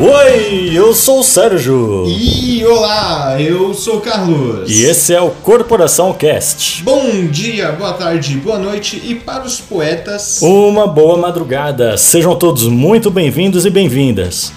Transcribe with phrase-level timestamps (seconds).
[0.00, 2.04] Oi, eu sou o Sérgio.
[2.06, 4.70] E olá, eu sou o Carlos.
[4.70, 6.84] E esse é o Corporação Cast.
[6.84, 10.40] Bom dia, boa tarde, boa noite e para os poetas.
[10.40, 11.96] Uma boa madrugada.
[11.96, 14.52] Sejam todos muito bem-vindos e bem-vindas.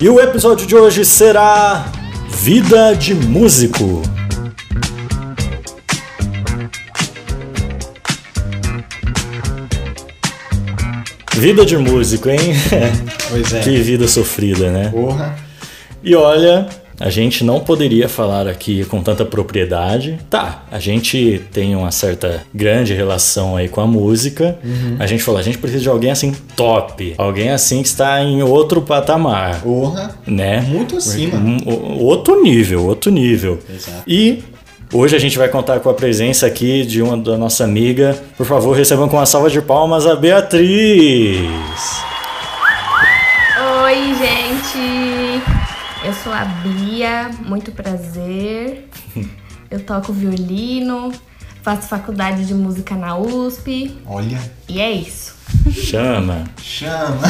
[0.00, 1.92] E o episódio de hoje será
[2.30, 4.00] Vida de Músico.
[11.34, 12.38] Vida de músico, hein?
[13.40, 13.60] Pois é.
[13.60, 14.88] que vida sofrida, né?
[14.90, 15.36] Porra.
[16.02, 16.66] E olha,
[17.00, 20.18] a gente não poderia falar aqui com tanta propriedade.
[20.30, 24.56] Tá, a gente tem uma certa grande relação aí com a música.
[24.98, 28.42] A gente falou, a gente precisa de alguém assim top, alguém assim que está em
[28.42, 30.14] outro patamar, Porra.
[30.26, 30.60] né?
[30.60, 31.36] Muito acima.
[31.38, 33.58] Um- o- outro nível, outro nível.
[33.68, 34.02] Exato.
[34.06, 34.42] E
[34.92, 38.16] hoje a gente vai contar com a presença aqui de uma da nossa amiga.
[38.36, 41.40] Por favor, recebam com uma salva de palmas a Beatriz.
[46.40, 48.88] A Bia, muito prazer.
[49.70, 51.12] Eu toco violino,
[51.62, 55.34] faço faculdade de música na USP Olha, e é isso.
[55.72, 56.44] Chama.
[56.62, 57.20] chama.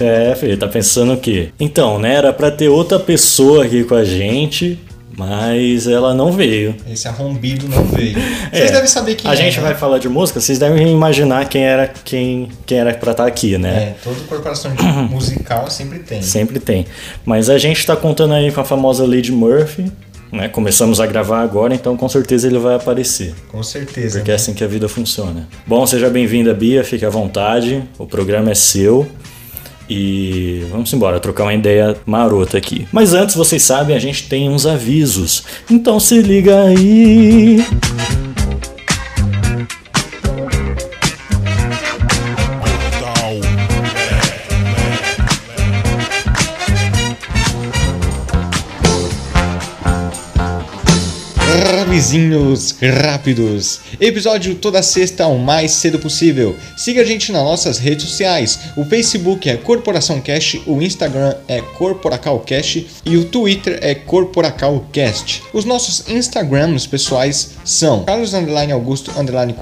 [0.00, 1.52] É, filho, tá pensando o quê?
[1.58, 4.78] Então, né, era pra ter outra pessoa aqui com a gente,
[5.16, 6.74] mas ela não veio.
[6.90, 8.14] Esse arrombido não veio.
[8.52, 9.36] Vocês É, devem saber quem a é.
[9.36, 9.62] gente né?
[9.62, 13.56] vai falar de música, vocês devem imaginar quem era quem, quem era pra estar aqui,
[13.58, 13.76] né?
[13.76, 14.70] É, toda corporação
[15.10, 16.22] musical sempre tem.
[16.22, 16.86] Sempre tem.
[17.24, 19.90] Mas a gente tá contando aí com a famosa Lady Murphy,
[20.30, 20.48] né?
[20.48, 23.34] Começamos a gravar agora, então com certeza ele vai aparecer.
[23.50, 24.18] Com certeza.
[24.18, 24.36] Porque é né?
[24.36, 25.48] assim que a vida funciona.
[25.66, 27.82] Bom, seja bem-vinda, Bia, fique à vontade.
[27.98, 29.08] O programa é seu.
[29.88, 32.86] E vamos embora, trocar uma ideia marota aqui.
[32.92, 35.44] Mas antes, vocês sabem, a gente tem uns avisos.
[35.70, 37.64] Então se liga aí.
[51.96, 53.80] Ramezinhos rápidos.
[53.98, 56.54] Episódio toda sexta o mais cedo possível.
[56.76, 58.58] Siga a gente nas nossas redes sociais.
[58.76, 65.42] O Facebook é Corporação Cast, o Instagram é Corporacalcast e o Twitter é Corporacalcast.
[65.54, 69.54] Os nossos Instagrams pessoais são Carlos Underline Augusto Underline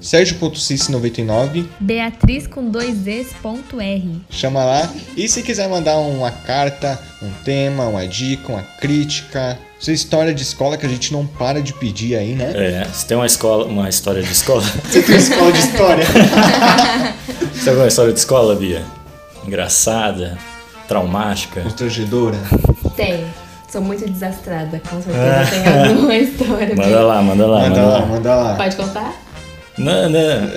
[0.00, 4.20] Sérgio.cis99, Beatriz com dois es ponto R.
[4.30, 4.90] chama lá.
[5.16, 10.42] E se quiser mandar uma carta, um tema, uma dica, uma crítica, sua história de
[10.42, 12.52] escola que a gente não para de pedir aí, né?
[12.54, 14.62] É, você tem uma escola, uma história de escola?
[14.90, 16.04] Você tem escola de história?
[16.04, 18.82] Você tem alguma história de escola, Bia?
[19.46, 20.36] Engraçada?
[20.88, 21.60] Traumática?
[21.60, 22.36] Constrangedora?
[22.96, 23.24] Tem.
[23.70, 26.74] Sou muito desastrada, com certeza tem alguma história.
[26.74, 28.06] Manda lá, manda lá, Manda manda lá, lá.
[28.06, 28.54] manda lá.
[28.56, 29.12] Pode contar?
[29.78, 30.48] Não, não.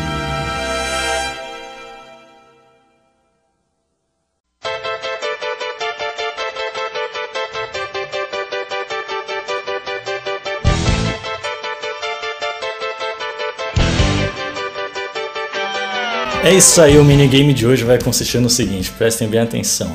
[16.57, 19.95] Isso aí, o minigame de hoje vai consistir no seguinte, prestem bem atenção.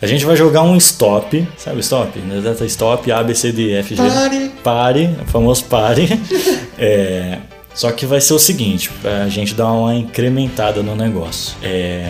[0.00, 2.18] A gente vai jogar um stop, sabe o stop?
[2.42, 4.02] Data stop, A, B, C, D, F, G.
[4.02, 4.50] Pare.
[4.62, 6.08] Pare, o famoso pare.
[6.78, 7.38] É,
[7.72, 11.56] só que vai ser o seguinte, pra gente dar uma incrementada no negócio.
[11.62, 12.06] É,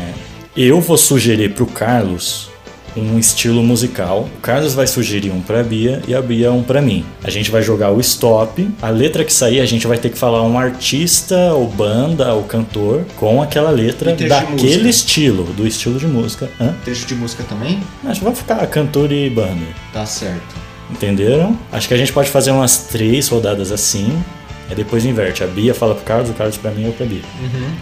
[0.57, 2.51] eu vou sugerir pro Carlos
[2.97, 4.29] um estilo musical.
[4.39, 7.05] O Carlos vai sugerir um pra Bia e a Bia um pra mim.
[7.23, 8.69] A gente vai jogar o stop.
[8.81, 12.45] A letra que sair, a gente vai ter que falar um artista ou banda ou
[12.45, 16.51] cantor com aquela letra daquele estilo, do estilo de música.
[16.60, 16.75] Hã?
[16.84, 17.81] Trecho de música também?
[18.04, 19.66] Acho que vai ficar cantor e banda.
[19.93, 20.54] Tá certo.
[20.91, 21.59] Entenderam?
[21.72, 24.22] Acho que a gente pode fazer umas três rodadas assim.
[24.69, 25.45] Aí depois inverte.
[25.45, 27.22] A Bia fala pro Carlos, o Carlos pra mim e eu pra Bia.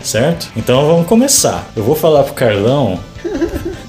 [0.03, 0.51] Certo?
[0.57, 1.71] Então vamos começar.
[1.75, 2.99] Eu vou falar pro Carlão.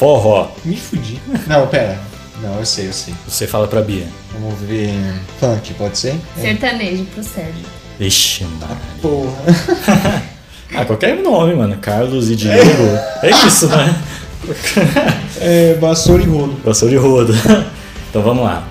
[0.00, 0.48] forró.
[0.64, 1.20] Me fudi.
[1.46, 1.98] Não, pera.
[2.42, 3.12] Não, eu sei, eu sei.
[3.28, 4.06] Você fala pra Bia.
[4.32, 4.94] Vamos ver.
[5.38, 6.14] Funk, pode ser?
[6.40, 7.66] Sertanejo pro Sérgio.
[7.98, 8.78] Vixe, mano.
[9.02, 10.22] Porra.
[10.72, 11.76] Ah, qualquer nome, mano.
[11.78, 12.84] Carlos e Diego.
[13.24, 14.00] É isso, né?
[15.40, 16.56] É, vassoura e rodo.
[16.64, 17.34] Vassoura e rodo.
[18.08, 18.66] Então vamos lá.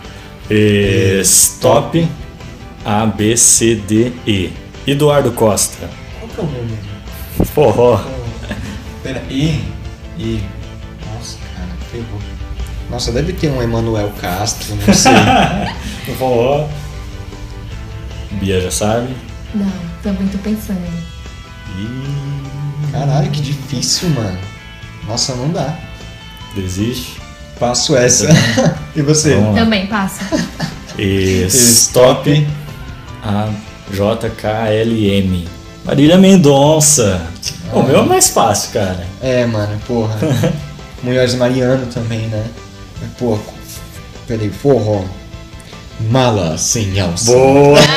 [0.50, 2.08] E, Stop.
[2.86, 4.52] A, B, C, D, E.
[4.88, 5.90] Eduardo Costa.
[6.20, 6.78] Qual que é o nome?
[7.54, 8.02] Forró.
[9.04, 9.62] Pera, E.
[10.18, 10.40] E.
[12.90, 15.12] Nossa, deve ter um Emanuel Castro, não sei.
[16.12, 16.68] O forró.
[18.32, 19.16] Bia já sabe.
[19.54, 19.72] Não,
[20.02, 20.82] também tô pensando.
[21.78, 24.40] Ih, Caralho, que difícil, mano.
[25.08, 25.78] Nossa, não dá.
[26.56, 27.20] desiste.
[27.60, 28.28] Passo essa.
[28.96, 29.36] e você?
[29.54, 30.24] Também passa.
[31.48, 32.48] Stop.
[33.24, 33.50] A
[33.92, 35.46] JKLM.
[35.86, 37.22] Marília Mendonça.
[37.74, 39.06] O meu é mais fácil, cara.
[39.22, 40.18] É, mano, porra.
[41.04, 42.44] Munhoz Mariano também, né?
[43.02, 43.40] Mas, Porra,
[44.28, 45.02] peraí, forró.
[46.10, 47.32] Mala sem alça.
[47.32, 47.88] Boa, moleque.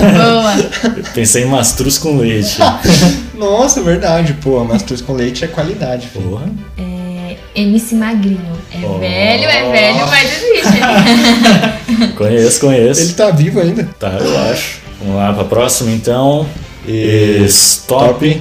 [0.00, 0.54] Boa.
[0.98, 2.58] Eu pensei em mastruz com leite.
[3.34, 4.64] Nossa, verdade, pô.
[4.64, 6.30] Mastruz com leite é qualidade, filho.
[6.30, 6.46] Porra.
[6.76, 8.40] É, MC Magrinho.
[8.72, 8.98] É Oh.
[8.98, 12.10] velho, é velho, mas existe.
[12.18, 13.00] Conheço, conheço.
[13.02, 13.84] Ele tá vivo ainda.
[13.98, 14.78] Tá, eu acho.
[15.00, 16.44] Vamos lá pra próxima então.
[16.86, 18.40] E- Stop.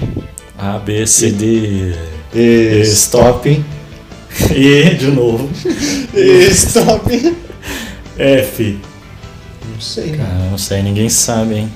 [0.57, 1.93] A, B, C, D.
[2.35, 3.63] E- Stop.
[4.51, 5.49] E de novo.
[6.13, 7.35] E- Stop.
[8.17, 8.79] F.
[9.71, 10.11] Não sei?
[10.11, 11.73] Cara, não sei, ninguém sabe, hein?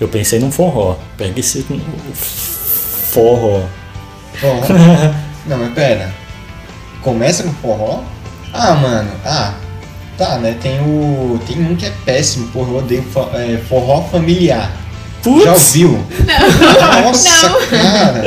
[0.00, 0.96] Eu pensei num forró.
[1.16, 1.64] Pega esse
[3.12, 3.62] forró.
[4.34, 4.66] Forró.
[5.46, 6.14] Não, mas pera.
[7.02, 8.02] Começa com forró?
[8.52, 9.10] Ah, mano.
[9.24, 9.54] Ah,
[10.18, 10.54] tá, né?
[10.62, 11.40] Tem o.
[11.46, 12.70] Tem um que é péssimo, porra.
[12.70, 14.70] Eu odeio é, forró familiar.
[15.22, 15.44] Putz!
[15.44, 16.04] Já ouviu?
[17.04, 17.66] Nossa, Não.
[17.68, 18.22] cara.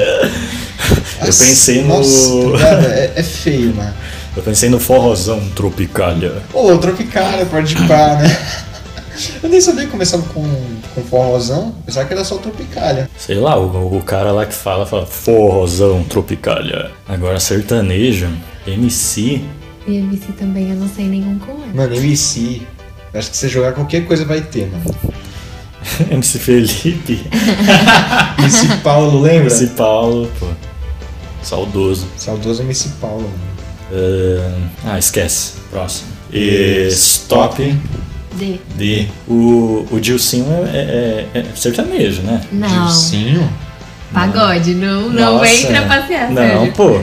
[1.21, 3.93] Eu pensei no- Nossa, cara, é, é feio, mano.
[4.35, 6.41] Eu pensei no forrozão tropicalha.
[6.53, 8.35] Ô, Tropicália, pode pá, né?
[9.43, 10.43] Eu nem sabia que começava com,
[10.95, 11.75] com forrozão.
[11.85, 13.07] Pensava que era só Tropicália.
[13.15, 16.89] Sei lá, o, o cara lá que fala, fala forrozão tropicalha.
[17.07, 18.27] Agora sertanejo,
[18.65, 19.41] MC.
[19.85, 21.67] E MC também, eu não sei nenhum com ela.
[21.75, 22.63] Mano, MC.
[23.13, 24.95] Acho que se você jogar qualquer coisa vai ter, mano.
[26.09, 27.23] MC Felipe.
[28.39, 29.41] MC Paulo, lembra?
[29.53, 30.47] MC Paulo, pô.
[31.43, 32.07] Saudoso.
[32.17, 34.71] Saudoso MC Paulo, mano.
[34.85, 35.53] Ah, esquece.
[35.69, 36.09] Próximo.
[36.31, 37.61] E stop.
[38.35, 38.59] D.
[38.75, 39.07] D.
[39.27, 42.41] O, o Dilcinho é, é- é- é sertanejo, né?
[42.51, 42.67] Não.
[42.87, 43.47] Dilcinho?
[44.11, 45.45] Pagode, não, não Nossa.
[45.45, 46.73] vem trapacear, Não, Sérgio.
[46.73, 47.01] pô.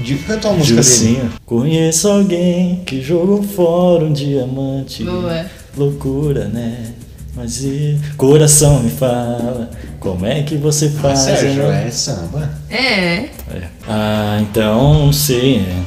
[0.00, 0.18] Dil...
[0.26, 0.94] Cantou a música dele.
[0.96, 1.32] Dilcinho.
[1.46, 5.04] Conheço alguém que jogou fora um diamante.
[5.04, 5.46] Boa.
[5.76, 6.86] Loucura, né?
[7.36, 11.18] Mas e coração me fala, como é que você Ah, faz?
[11.20, 11.84] Sérgio, né?
[11.88, 12.48] é samba.
[12.70, 12.76] É.
[13.50, 13.68] É.
[13.88, 15.60] Ah, então, não sei.
[15.60, 15.84] né?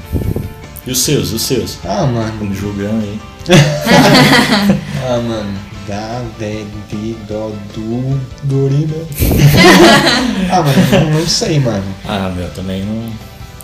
[0.85, 1.77] E os seus, os seus?
[1.85, 2.45] Ah, mano.
[2.45, 3.19] Me julgando aí.
[5.09, 5.67] Ah, mano.
[5.88, 8.95] Da, de, de, do, do, doriba.
[10.51, 11.85] ah, mano, não, não sei, mano.
[12.05, 13.09] Ah, meu, também não.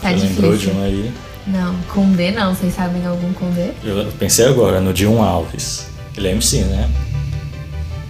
[0.01, 0.79] Tá Você lembrou de difícil.
[0.79, 1.11] um aí?
[1.47, 2.55] Não, com D não.
[2.55, 3.71] Vocês sabem algum com D?
[3.83, 5.87] Eu pensei agora no Dion Alves.
[6.15, 6.89] Ele é MC, né?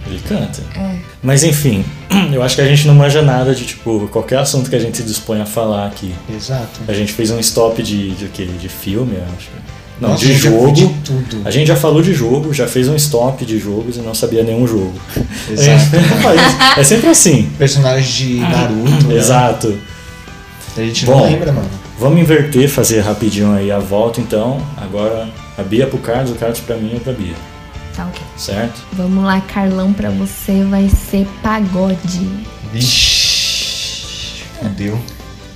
[0.06, 0.62] Ele canta.
[0.76, 0.96] É.
[1.22, 1.84] Mas enfim,
[2.32, 4.96] eu acho que a gente não manja nada de tipo qualquer assunto que a gente
[4.96, 6.14] se dispõe a falar aqui.
[6.34, 6.80] Exato.
[6.86, 8.44] A gente fez um stop de, de, quê?
[8.44, 9.48] de filme, eu acho.
[10.00, 10.72] Não, Nossa, de jogo.
[10.72, 11.42] de tudo.
[11.44, 14.42] A gente já falou de jogo, já fez um stop de jogos e não sabia
[14.42, 14.92] nenhum jogo.
[15.48, 15.96] Exato.
[15.96, 16.80] isso.
[16.80, 17.48] É sempre assim.
[17.56, 19.06] Personagens de Naruto.
[19.06, 19.14] né?
[19.14, 19.78] Exato.
[20.76, 21.18] A gente Bom.
[21.18, 21.70] não lembra, mano.
[21.98, 24.60] Vamos inverter, fazer rapidinho aí a volta então.
[24.76, 27.34] Agora a Bia pro Carlos, o Carlos pra mim e pra Bia.
[27.96, 28.20] Tá ok.
[28.36, 28.82] Certo?
[28.92, 32.28] Vamos lá, Carlão, pra você vai ser pagode.
[32.72, 34.42] Vixe.
[34.60, 34.98] Fudeu.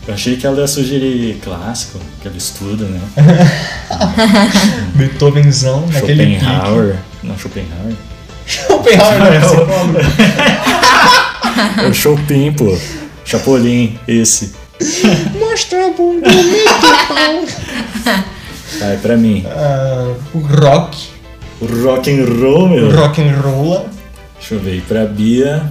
[0.07, 3.01] Eu achei que ela ia sugerir clássico, que ela estuda, né?
[4.95, 6.45] Beethovenzão naquele pique.
[6.45, 6.97] Schopenhauer.
[7.23, 7.95] Não, Schopenhauer.
[8.47, 10.03] Schopenhauer, não, você cobra.
[11.83, 12.79] É o Chopin, pô.
[13.25, 14.53] Chapolin, esse.
[15.39, 16.29] Mostra a bunda,
[18.79, 19.45] Vai pra mim.
[20.33, 21.09] O rock.
[21.61, 22.95] O rock and roll, O meu.
[22.97, 23.89] rock and roll.
[24.39, 24.83] Deixa eu ver.
[24.87, 25.63] Pra Bia.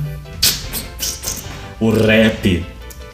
[1.79, 2.65] O rap.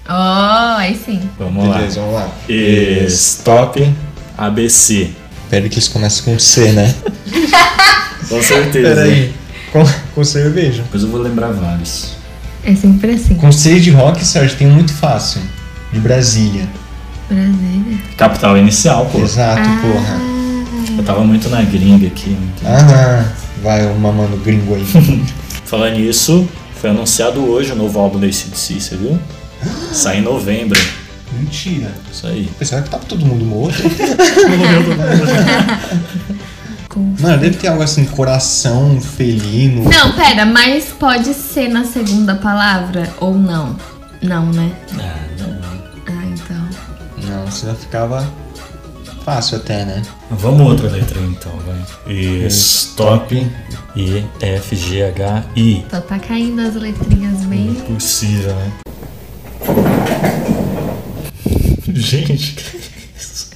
[0.10, 1.30] Oh, aí sim.
[1.38, 2.22] Vamos Beleza, vamos lá.
[2.22, 2.32] lá.
[2.50, 3.94] E stop.
[4.38, 5.10] ABC.
[5.50, 6.94] Pera que isso começa com C, né?
[8.27, 8.89] Com certeza.
[8.96, 9.34] Pera aí.
[9.72, 9.84] Com,
[10.15, 10.82] com cerveja.
[10.84, 12.15] Depois eu vou lembrar vários.
[12.63, 13.36] É sempre assim.
[13.36, 15.42] Com C de rock, Sérgio, tem muito fácil.
[15.92, 16.68] De Brasília.
[17.30, 17.98] Brasília.
[18.18, 19.20] Capital inicial, pô.
[19.20, 20.33] Exato, porra.
[20.98, 22.30] Eu tava muito na gringa aqui.
[22.32, 23.25] muito- Ah,
[23.62, 24.86] vai o mamando gringo aí.
[25.66, 26.48] Falando nisso,
[26.80, 29.18] foi anunciado hoje o novo álbum da ACDC, você viu?
[29.92, 30.80] Sai em novembro.
[31.40, 31.92] Mentira.
[32.12, 32.50] Isso aí.
[32.60, 33.82] Pensava que tava todo mundo morto.
[37.20, 39.84] Mano, deve ter algo assim, coração felino.
[39.90, 43.75] Não, pera, mas pode ser na segunda palavra ou não?
[44.22, 44.72] Não, né?
[45.00, 45.60] Ah, não.
[46.08, 46.68] Ah, então.
[47.30, 48.28] Não, senão ficava
[49.24, 50.01] fácil até, né?
[50.30, 52.13] Vamos outra letra então, vai.
[52.13, 53.48] E stop.
[53.96, 55.86] E F, G, H, I.
[55.89, 57.70] Só tá caindo as letrinhas bem.
[57.70, 58.72] Impossível, né?
[61.94, 62.77] Gente, que
[63.18, 63.51] isso?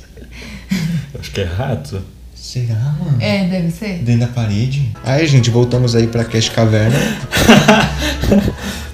[1.33, 2.01] que é rato.
[2.35, 3.17] Será, mano?
[3.19, 3.99] É, deve ser.
[3.99, 4.89] Dentro da parede?
[5.03, 6.95] Aí, gente, voltamos aí pra Cash Caverna.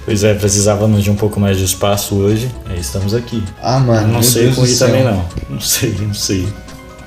[0.06, 2.52] Pois é, precisávamos de um pouco mais de espaço hoje.
[2.66, 3.42] Aí estamos aqui.
[3.62, 4.88] Ah, mano, não meu sei Deus com do I céu.
[4.90, 5.26] também não.
[5.50, 6.48] Não sei, não sei.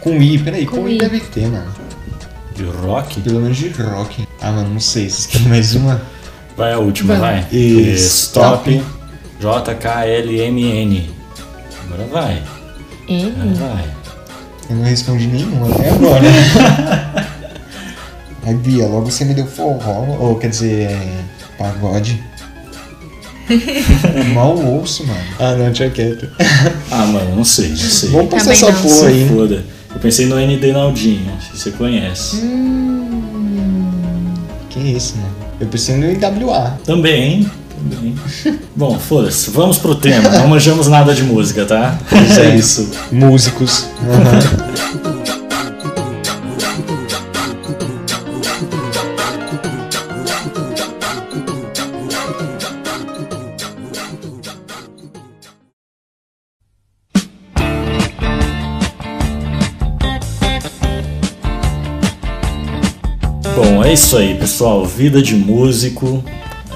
[0.01, 0.99] Com I, peraí, com, Com I I.
[0.99, 1.67] deve ter, mano.
[2.55, 3.21] De rock?
[3.21, 4.27] Pelo menos de rock.
[4.41, 5.11] Ah, mano, não sei.
[5.11, 6.01] Vocês querem mais uma?
[6.57, 7.41] Vai a última, Vai.
[7.43, 7.47] vai.
[7.53, 8.83] E Stop.
[9.41, 11.11] J-K-L-M-N.
[11.85, 12.43] Agora vai.
[13.07, 13.35] Ele.
[13.39, 13.85] Agora vai.
[14.71, 16.23] Eu não respondi nenhuma até agora.
[18.43, 21.19] Aí, Bia, logo você me deu forró, ou quer dizer, é,
[21.59, 22.23] pagode.
[24.35, 25.21] Mal ouço, mano.
[25.39, 26.29] Ah, não, tinha quieto.
[26.91, 28.11] Ah, mano, não sei, não sei.
[28.11, 28.83] Vamos passar essa não.
[28.83, 29.29] porra aí.
[29.29, 29.65] Foda.
[29.95, 32.43] Eu pensei no ND Naldinho, se você conhece.
[34.71, 35.35] Que isso, mano?
[35.61, 36.79] Eu pensei no IWA.
[36.85, 37.51] Também, hein?
[37.91, 38.15] Também.
[38.77, 39.51] Bom, foda-se.
[39.51, 40.29] Vamos pro tema.
[40.29, 41.99] Não manjamos nada de música, tá?
[42.11, 42.91] Pois É isso.
[43.11, 43.87] Músicos.
[44.03, 45.16] Aham.
[63.97, 64.85] Isso aí, pessoal.
[64.85, 66.23] Vida de músico.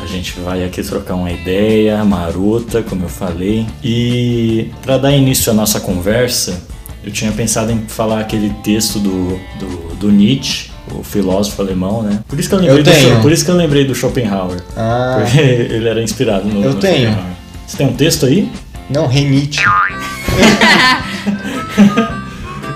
[0.03, 3.67] A gente vai aqui trocar uma ideia marota, como eu falei.
[3.85, 6.63] E para dar início à nossa conversa,
[7.05, 12.21] eu tinha pensado em falar aquele texto do, do, do Nietzsche, o filósofo alemão, né?
[12.27, 13.11] Por isso que eu lembrei, Eu do, tenho.
[13.17, 14.63] Scho- por isso que eu lembrei do Schopenhauer.
[14.77, 17.11] Ah, Porque ele era inspirado no, Eu no tenho.
[17.11, 17.37] Schopenhauer.
[17.67, 18.51] Você tem um texto aí?
[18.89, 19.61] não, Renite.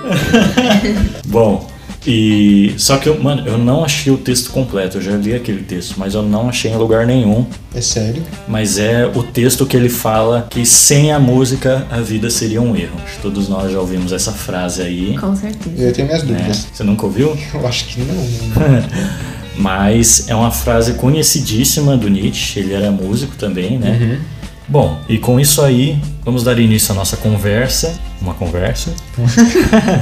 [1.27, 1.67] Bom,
[2.07, 4.99] e só que eu, mano, eu não achei o texto completo.
[4.99, 7.47] Eu já li aquele texto, mas eu não achei em lugar nenhum.
[7.75, 8.23] É sério?
[8.47, 12.77] Mas é o texto que ele fala que sem a música a vida seria um
[12.77, 12.97] erro.
[13.05, 15.17] Acho que Todos nós já ouvimos essa frase aí.
[15.19, 15.83] Com certeza.
[15.83, 16.35] Eu tenho minhas Né?
[16.37, 16.67] dúvidas.
[16.73, 17.37] Você nunca ouviu?
[17.55, 18.15] Eu acho que não.
[18.15, 18.85] mano.
[19.57, 22.59] Mas é uma frase conhecidíssima do Nietzsche.
[22.61, 24.19] Ele era músico também, né?
[24.67, 27.95] Bom, e com isso aí, vamos dar início à nossa conversa.
[28.21, 28.91] Uma conversa.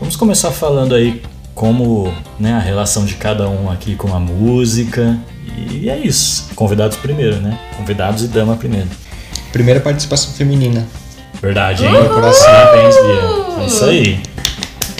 [0.00, 1.22] vamos começar falando aí
[1.54, 5.18] como né, a relação de cada um aqui com a música.
[5.70, 6.48] E é isso.
[6.56, 7.58] Convidados primeiro, né?
[7.76, 8.88] Convidados e dama primeiro.
[9.52, 10.86] Primeira participação feminina.
[11.40, 11.92] Verdade, hein?
[12.08, 12.46] Coração.
[12.46, 13.62] Parabéns, Bia.
[13.62, 14.22] É isso aí.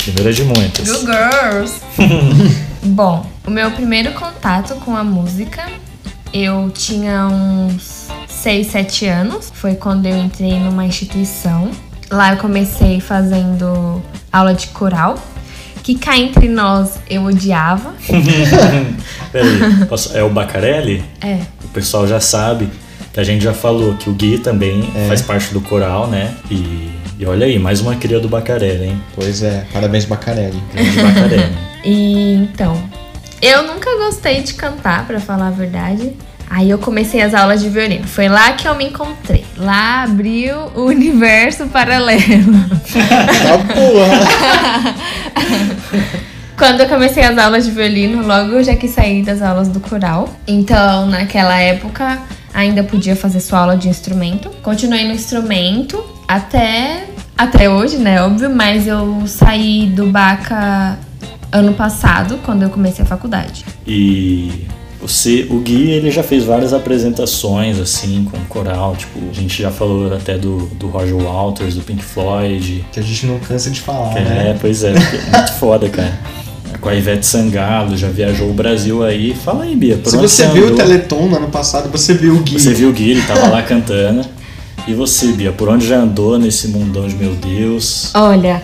[0.02, 0.88] Primeira de muitas.
[0.88, 1.80] Go Girls!
[2.83, 5.66] Bom, o meu primeiro contato com a música,
[6.33, 9.52] eu tinha uns 6, 7 anos.
[9.54, 11.71] Foi quando eu entrei numa instituição.
[12.11, 14.02] Lá eu comecei fazendo
[14.33, 15.17] aula de coral.
[15.83, 17.95] Que cá entre nós eu odiava.
[19.33, 21.02] Peraí, posso- é o Bacarelli?
[21.21, 21.38] É.
[21.64, 22.69] O pessoal já sabe
[23.12, 25.09] que a gente já falou que o Gui também É.
[25.09, 26.35] faz parte do coral, né?
[26.50, 29.02] E, e olha aí, mais uma cria do Bacarelli, hein?
[29.14, 30.62] Pois é, parabéns Bacarelli.
[30.73, 31.57] Grande Bacarelli.
[31.83, 32.79] E então,
[33.40, 36.12] eu nunca gostei de cantar, pra falar a verdade.
[36.50, 38.09] Aí eu comecei as aulas de violino.
[38.09, 39.45] Foi lá que eu me encontrei.
[39.57, 42.59] Lá abriu o universo paralelo.
[42.92, 44.97] Tá porra!
[46.59, 49.78] Quando eu comecei as aulas de violino, logo eu já quis sair das aulas do
[49.78, 50.28] coral.
[50.47, 52.19] Então, naquela época,
[52.52, 54.50] ainda podia fazer sua aula de instrumento.
[54.61, 57.07] Continuei no instrumento até
[57.38, 60.99] até hoje, né, óbvio, mas eu saí do Baca
[61.50, 63.64] ano passado, quando eu comecei a faculdade.
[63.87, 64.69] E
[65.00, 69.71] você, o Gui, ele já fez várias apresentações assim com coral, tipo, a gente já
[69.71, 72.85] falou até do, do Roger Waters, do Pink Floyd.
[72.92, 74.59] Que a gente não cansa de falar, É, né?
[74.61, 76.19] pois é, é muito foda, cara.
[76.80, 79.35] Com a Ivete Sangalo, já viajou o Brasil aí.
[79.35, 80.76] Fala aí, Bia, por Se onde você viu o andou?
[80.78, 82.59] Teleton no ano passado, você viu o Gui.
[82.59, 84.25] Você viu o Gui, ele tava lá cantando.
[84.88, 88.11] E você, Bia, por onde já andou nesse mundão de meu Deus?
[88.14, 88.62] Olha,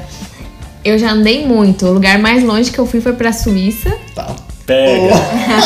[0.82, 1.84] eu já andei muito.
[1.86, 3.94] O lugar mais longe que eu fui foi pra Suíça.
[4.14, 4.34] Tá.
[4.66, 5.14] Pega,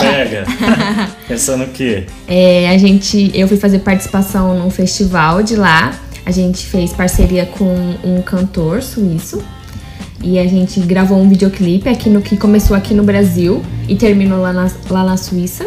[0.01, 0.45] pega.
[1.27, 2.05] Pensando o quê?
[2.29, 5.95] É, a gente, eu fui fazer participação num festival de lá.
[6.27, 7.65] A gente fez parceria com
[8.05, 9.43] um cantor suíço.
[10.23, 14.39] E a gente gravou um videoclipe aqui no que começou aqui no Brasil e terminou
[14.39, 15.67] lá na, lá na Suíça.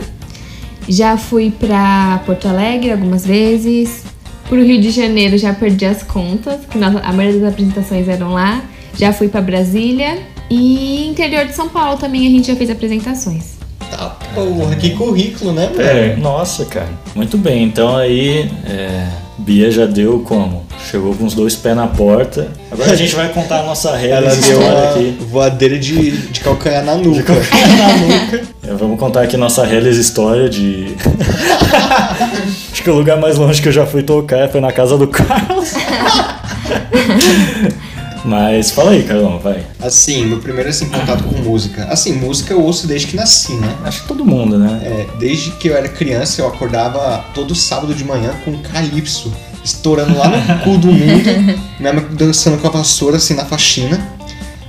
[0.87, 4.03] Já fui pra Porto Alegre algumas vezes.
[4.47, 8.31] Pro Rio de Janeiro já perdi as contas, que nós- a maioria das apresentações eram
[8.33, 8.61] lá.
[8.95, 10.19] Já fui pra Brasília.
[10.53, 13.53] E interior de São Paulo também a gente já fez apresentações.
[13.89, 16.13] Tá porra, que currículo, né, velho?
[16.13, 16.89] É, nossa, cara.
[17.15, 19.07] Muito bem, então aí, é,
[19.39, 20.63] Bia já deu como?
[20.89, 22.51] Chegou com os dois pés na porta.
[22.71, 25.17] Agora a gente vai contar a nossa real Ela deu história uma aqui.
[25.21, 27.33] voadeira de, de calcanhar na nuca.
[28.65, 30.95] É, vamos contar aqui nossa Hellis história de.
[32.71, 35.05] Acho que o lugar mais longe que eu já fui tocar foi na casa do
[35.05, 35.73] Carlos.
[38.25, 39.65] Mas fala aí, Carlão, vai.
[39.81, 41.85] Assim, meu primeiro assim, contato com música.
[41.85, 43.75] Assim, música eu ouço desde que nasci, né?
[43.83, 44.81] Acho que todo mundo, né?
[44.83, 50.17] É, desde que eu era criança, eu acordava todo sábado de manhã com calypso, estourando
[50.17, 53.99] lá no cu do mundo, minha mãe dançando com a vassoura assim na faxina.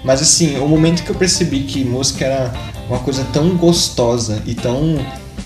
[0.03, 2.53] Mas assim, o momento que eu percebi que música era
[2.89, 4.99] uma coisa tão gostosa e tão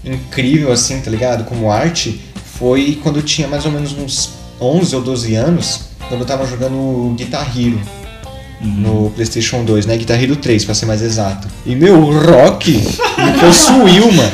[0.05, 1.45] incrível assim, tá ligado?
[1.45, 2.21] Como arte,
[2.59, 6.47] foi quando eu tinha mais ou menos uns 11 ou 12 anos, quando eu tava
[6.47, 7.81] jogando Guitar Hero.
[8.61, 9.97] No PlayStation 2, né?
[9.97, 11.47] Guitar Hero 3, pra ser mais exato.
[11.65, 14.33] E meu, o rock me possuiu, mano.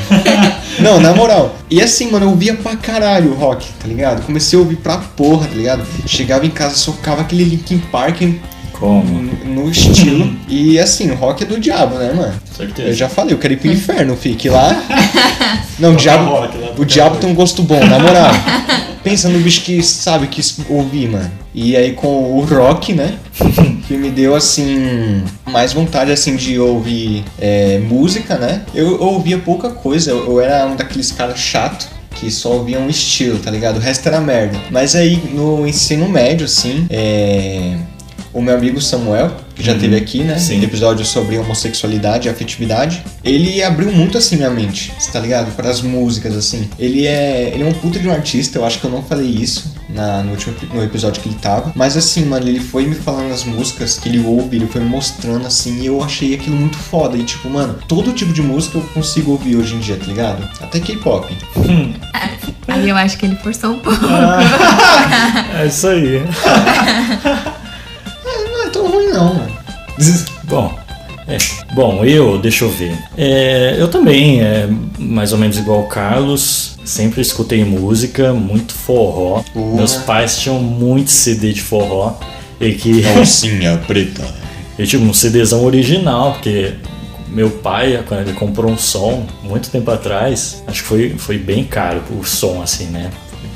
[0.78, 1.54] Não, na moral.
[1.70, 4.22] E assim, mano, eu ouvia pra caralho o rock, tá ligado?
[4.24, 5.84] Comecei a ouvir pra porra, tá ligado?
[6.06, 8.22] Chegava em casa, socava aquele Linkin Park
[8.72, 9.04] Como?
[9.44, 10.34] no estilo.
[10.48, 12.34] E assim, o rock é do diabo, né, mano?
[12.56, 12.88] Certeza.
[12.88, 14.74] Eu já falei, eu quero ir pro inferno, fique lá.
[15.78, 18.32] Não, o diabo, rock o diabo tem um gosto bom, na moral.
[19.04, 21.30] Pensa no bicho que sabe que ouvir, mano.
[21.54, 23.18] E aí com o rock, né?
[23.86, 28.62] Que me deu assim mais vontade assim de ouvir é, música, né?
[28.74, 32.88] Eu, ouvia pouca coisa, eu, eu era um daqueles caras chato que só ouvia um
[32.88, 33.76] estilo, tá ligado?
[33.76, 34.58] O resto era merda.
[34.70, 37.76] Mas aí no ensino médio, assim, é,
[38.34, 39.78] o meu amigo Samuel, que já Uhum.
[39.78, 40.36] teve aqui, né?
[40.36, 40.62] Sim.
[40.62, 43.02] Episódio sobre homossexualidade e afetividade.
[43.22, 45.52] Ele abriu muito assim minha mente, tá ligado?
[45.54, 46.68] Para as músicas, assim.
[46.78, 49.28] Ele é, ele é um puta de um artista, eu acho que eu não falei
[49.28, 51.72] isso na, no último no episódio que ele tava.
[51.76, 54.88] Mas assim, mano, ele foi me falando as músicas que ele ouve, ele foi me
[54.88, 57.16] mostrando assim, e eu achei aquilo muito foda.
[57.16, 60.42] E tipo, mano, todo tipo de música eu consigo ouvir hoje em dia, tá ligado?
[60.60, 61.32] Até K-pop.
[62.66, 64.00] Aí eu acho que ele forçou um pouco.
[65.56, 66.20] É isso aí.
[69.14, 69.56] Não mano.
[70.44, 70.74] Bom,
[71.26, 71.38] é.
[71.72, 72.98] Bom, eu, deixa eu ver.
[73.16, 74.68] É, eu também, é
[74.98, 79.42] mais ou menos igual o Carlos, sempre escutei música, muito forró.
[79.52, 79.76] Porra.
[79.76, 82.18] Meus pais tinham muito CD de forró.
[82.60, 84.24] E que Calcinha preta.
[84.78, 86.74] eu tive um CDzão original, porque
[87.28, 91.64] meu pai, quando ele comprou um som, muito tempo atrás, acho que foi, foi bem
[91.64, 93.10] caro o som, assim, né?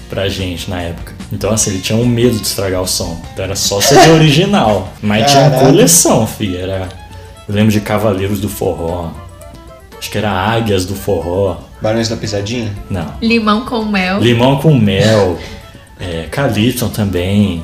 [0.09, 1.18] Pra gente na época.
[1.33, 3.21] Então, assim, ele tinha um medo de estragar o som.
[3.33, 4.93] Então era só CD original.
[5.03, 5.67] Mas tinha Caraca.
[5.67, 6.57] coleção, fi.
[6.57, 6.89] Era.
[7.49, 9.11] Eu lembro de Cavaleiros do Forró.
[9.99, 11.57] Acho que era Águias do Forró.
[11.81, 12.73] Barões da Pisadinha?
[12.91, 13.15] Não.
[13.21, 14.21] Limão com mel.
[14.21, 15.39] Limão com mel.
[16.01, 17.63] É, Calypso também.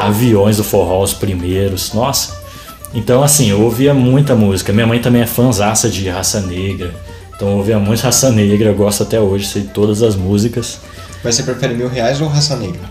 [0.00, 1.92] Aviões do forró, os primeiros.
[1.92, 2.36] Nossa.
[2.94, 4.72] Então, assim, eu ouvia muita música.
[4.72, 6.94] Minha mãe também é fãzaça de Raça Negra.
[7.34, 8.70] Então, eu ouvia muito Raça Negra.
[8.70, 10.80] Eu gosto até hoje, sei todas as músicas.
[11.26, 12.82] Mas você prefere mil reais ou raça negra?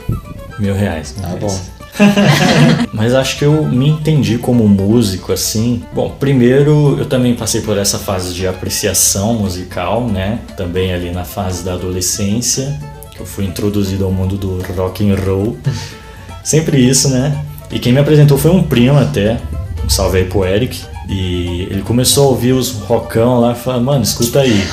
[0.59, 1.15] Mil reais.
[1.17, 1.41] mil Ah, reais.
[1.41, 1.59] bom.
[2.91, 5.81] Mas acho que eu me entendi como músico, assim.
[5.93, 10.39] Bom, primeiro eu também passei por essa fase de apreciação musical, né?
[10.57, 12.77] Também ali na fase da adolescência,
[13.09, 15.57] que eu fui introduzido ao mundo do rock and roll.
[16.43, 17.41] Sempre isso, né?
[17.71, 19.39] E quem me apresentou foi um primo até,
[19.81, 20.83] um salve aí pro Eric.
[21.07, 24.67] E ele começou a ouvir os rockão lá e falou, mano, escuta aí.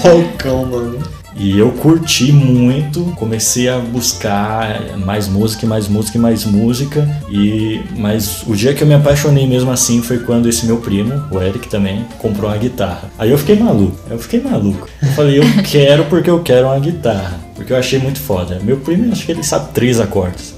[0.00, 1.15] Rockão, mano.
[1.38, 7.08] E eu curti muito, comecei a buscar mais música, e mais música e mais música.
[7.30, 11.22] E mas o dia que eu me apaixonei mesmo assim foi quando esse meu primo,
[11.30, 13.10] o Eric também, comprou uma guitarra.
[13.18, 13.98] Aí eu fiquei maluco.
[14.10, 14.88] Eu fiquei maluco.
[15.02, 18.58] Eu falei, eu quero porque eu quero uma guitarra, porque eu achei muito foda.
[18.62, 20.54] Meu primo, acho que ele sabe três acordes.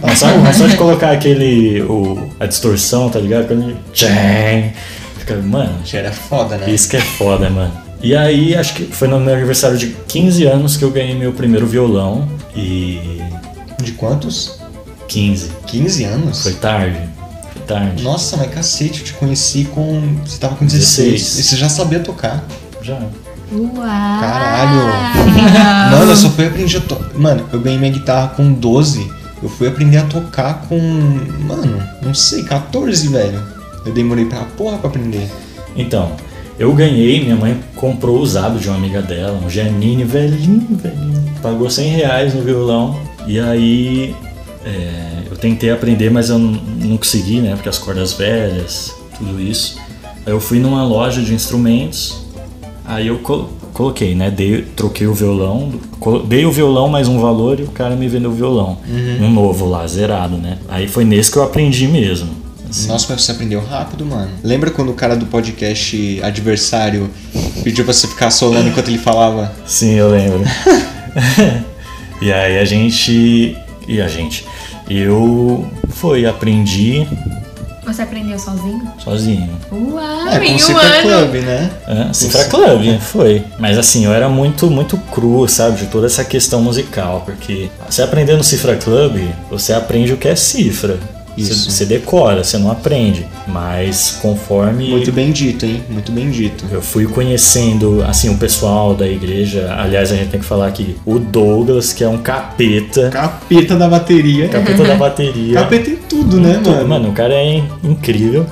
[0.00, 3.46] Mas só, mas só de colocar aquele o, a distorção, tá ligado?
[3.46, 4.72] Quando ele tchang,
[5.18, 6.70] fica, mano, Já era foda, né?
[6.70, 7.81] isso que é foda, mano.
[8.02, 11.32] E aí, acho que foi no meu aniversário de 15 anos que eu ganhei meu
[11.32, 12.28] primeiro violão.
[12.54, 13.20] E.
[13.80, 14.58] De quantos?
[15.06, 15.50] 15.
[15.66, 16.42] 15 anos?
[16.42, 16.98] Foi tarde.
[17.52, 18.02] Foi tarde.
[18.02, 20.16] Nossa, mas cacete, eu te conheci com.
[20.24, 21.12] Você tava com 16.
[21.12, 21.38] 16.
[21.38, 22.44] E você já sabia tocar.
[22.82, 22.98] Já.
[23.52, 23.72] Uau!
[23.76, 24.80] Caralho!
[25.92, 27.14] Mano, eu só fui aprender a tocar.
[27.14, 29.08] Mano, eu ganhei minha guitarra com 12.
[29.40, 30.78] Eu fui aprender a tocar com.
[31.46, 33.40] Mano, não sei, 14, velho.
[33.84, 35.28] Eu demorei pra porra pra aprender.
[35.76, 36.12] Então,
[36.62, 41.22] eu ganhei, minha mãe comprou usado de uma amiga dela, um Janine velhinho, velhinho.
[41.42, 42.96] Pagou 100 reais no violão.
[43.26, 44.14] E aí
[44.64, 46.52] é, eu tentei aprender, mas eu não,
[46.84, 47.54] não consegui, né?
[47.54, 49.76] Porque as cordas velhas, tudo isso.
[50.24, 52.22] Aí eu fui numa loja de instrumentos.
[52.84, 54.30] Aí eu col- coloquei, né?
[54.30, 55.72] Dei, troquei o violão,
[56.28, 58.78] dei o violão mais um valor e o cara me vendeu o violão.
[59.20, 60.58] Um novo lá, zerado, né?
[60.68, 62.41] Aí foi nesse que eu aprendi mesmo.
[62.78, 62.88] Assim.
[62.88, 64.30] Nossa, mas você aprendeu rápido, mano.
[64.42, 67.10] Lembra quando o cara do podcast adversário
[67.62, 69.52] pediu pra você ficar solando enquanto ele falava?
[69.66, 70.40] Sim, eu lembro.
[72.20, 73.56] e aí a gente.
[73.86, 74.44] E a gente.
[74.88, 77.06] Eu fui, aprendi.
[77.84, 78.92] Você aprendeu sozinho?
[79.02, 79.50] sozinho.
[79.72, 81.02] Uau, É, com em o um Cifra ano!
[81.02, 81.70] Club, né?
[81.86, 83.44] É, Cifra Club, foi.
[83.58, 88.02] Mas assim, eu era muito, muito cru, sabe, de toda essa questão musical, porque você
[88.02, 90.96] aprendendo Cifra Club, você aprende o que é cifra.
[91.36, 91.70] Isso.
[91.70, 93.26] Você, decora, você não aprende.
[93.48, 95.82] Mas conforme Muito bem dito, hein?
[95.88, 96.64] Muito bem dito.
[96.70, 100.96] eu fui conhecendo, assim, o pessoal da igreja, aliás, a gente tem que falar aqui,
[101.06, 104.48] o Douglas, que é um capeta, Capeta da bateria.
[104.48, 105.54] capeta da bateria.
[105.54, 106.88] Capeta em tudo, né, Tudo, mano?
[106.88, 108.46] Mano, o cara é in- incrível.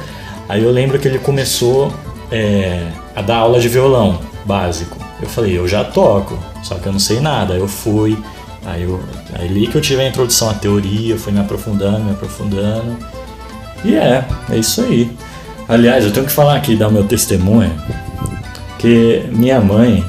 [0.49, 1.93] Aí eu lembro que ele começou
[2.33, 4.97] é, a dar aula de violão básico.
[5.23, 7.55] Eu falei, eu já toco, só que eu não sei nada.
[7.55, 8.17] Eu fui,
[8.65, 9.01] aí, eu,
[9.35, 12.97] aí ali que eu tive a introdução à teoria, fui me aprofundando, me aprofundando.
[13.85, 15.11] E é, é isso aí.
[15.69, 17.73] Aliás, eu tenho que falar aqui, dar o meu testemunho,
[18.79, 20.05] que minha mãe,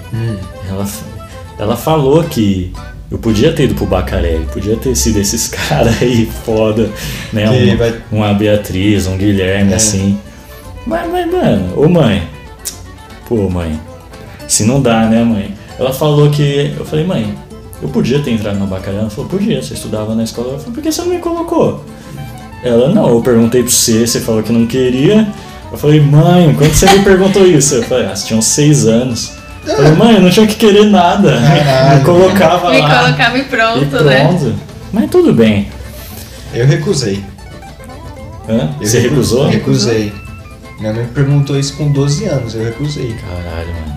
[0.69, 0.85] ela,
[1.59, 2.73] ela falou que
[3.11, 6.89] eu podia ter ido pro Bacarelli, podia ter sido esses caras aí foda,
[7.31, 7.49] né?
[7.49, 9.75] Uma, vai- uma Beatriz, um Guilherme, É.
[9.75, 10.17] assim.
[10.87, 12.23] Mas, mas, mano, ô mãe,
[13.27, 13.79] pô, mãe,
[14.47, 15.53] se não dá, né, mãe?
[15.77, 16.73] Ela falou que.
[16.77, 17.37] Eu falei, mãe,
[17.81, 18.99] eu podia ter entrado no Bacarelli?
[19.01, 20.53] Ela falou, podia, você estudava na escola.
[20.53, 21.83] Eu falei, por que você não me colocou?
[22.63, 25.27] Ela, não, eu perguntei pra você, você falou que não queria.
[25.71, 27.75] Eu falei, mãe, quando você me perguntou isso?
[27.75, 29.31] Eu falei, ah, você tinha uns seis anos.
[29.65, 31.33] Eu falei, mãe, eu não tinha que querer nada.
[31.39, 31.97] Caralho.
[31.99, 33.03] Me colocava Me lá.
[33.03, 34.03] colocava e pronto, e pronto.
[34.05, 34.55] né?
[34.91, 35.67] Mas tudo bem.
[36.53, 37.23] Eu recusei.
[38.49, 38.69] Hã?
[38.81, 39.47] Eu Você recu- recusou?
[39.47, 40.11] Recusei.
[40.79, 43.15] Minha mãe perguntou isso com 12 anos, eu recusei.
[43.21, 43.90] Caralho, mano.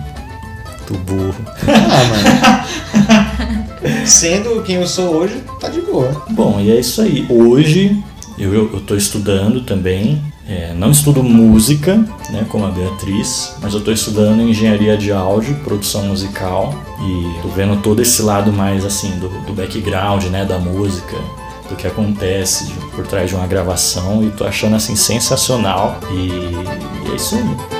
[0.87, 1.35] Tu burro.
[1.67, 3.45] Ah, mano.
[4.05, 6.23] Sendo quem eu sou hoje, tá de boa.
[6.29, 7.25] Bom, e é isso aí.
[7.29, 8.03] Hoje
[8.37, 10.21] eu, eu, eu tô estudando também.
[10.47, 11.97] É, não estudo música,
[12.29, 17.47] né, como a Beatriz, mas eu tô estudando engenharia de áudio, produção musical e tô
[17.47, 21.17] vendo todo esse lado mais assim do, do background, né, da música,
[21.67, 26.27] do que acontece por trás de uma gravação e tô achando assim sensacional e,
[27.07, 27.74] e é isso aí.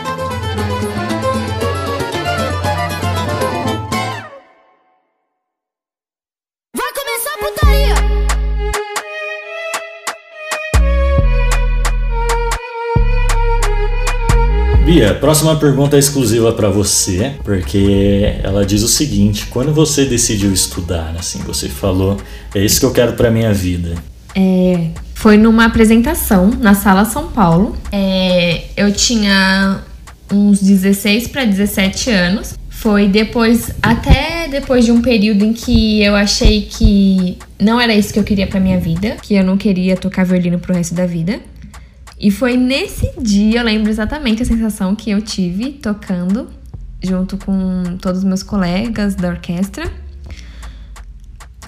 [15.05, 20.51] Bia, próxima pergunta é exclusiva pra você, porque ela diz o seguinte: quando você decidiu
[20.51, 22.17] estudar, assim, você falou,
[22.55, 23.93] é isso que eu quero pra minha vida.
[24.33, 27.77] É, foi numa apresentação na Sala São Paulo.
[27.91, 29.81] É, eu tinha
[30.31, 32.55] uns 16 para 17 anos.
[32.67, 38.11] Foi depois, até depois de um período em que eu achei que não era isso
[38.11, 41.05] que eu queria pra minha vida, que eu não queria tocar violino pro resto da
[41.05, 41.39] vida.
[42.25, 46.49] E foi nesse dia, eu lembro exatamente a sensação que eu tive tocando
[46.99, 49.93] junto com todos os meus colegas da orquestra.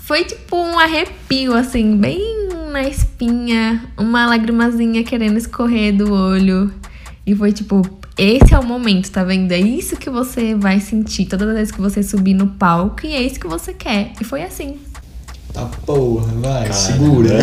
[0.01, 6.73] Foi tipo um arrepio, assim, bem na espinha, uma lagrimazinha querendo escorrer do olho.
[7.23, 7.83] E foi tipo,
[8.17, 9.51] esse é o momento, tá vendo?
[9.51, 13.21] É isso que você vai sentir toda vez que você subir no palco e é
[13.21, 14.13] isso que você quer.
[14.19, 14.79] E foi assim.
[15.53, 17.39] Tá porra, vai, Cara, segura.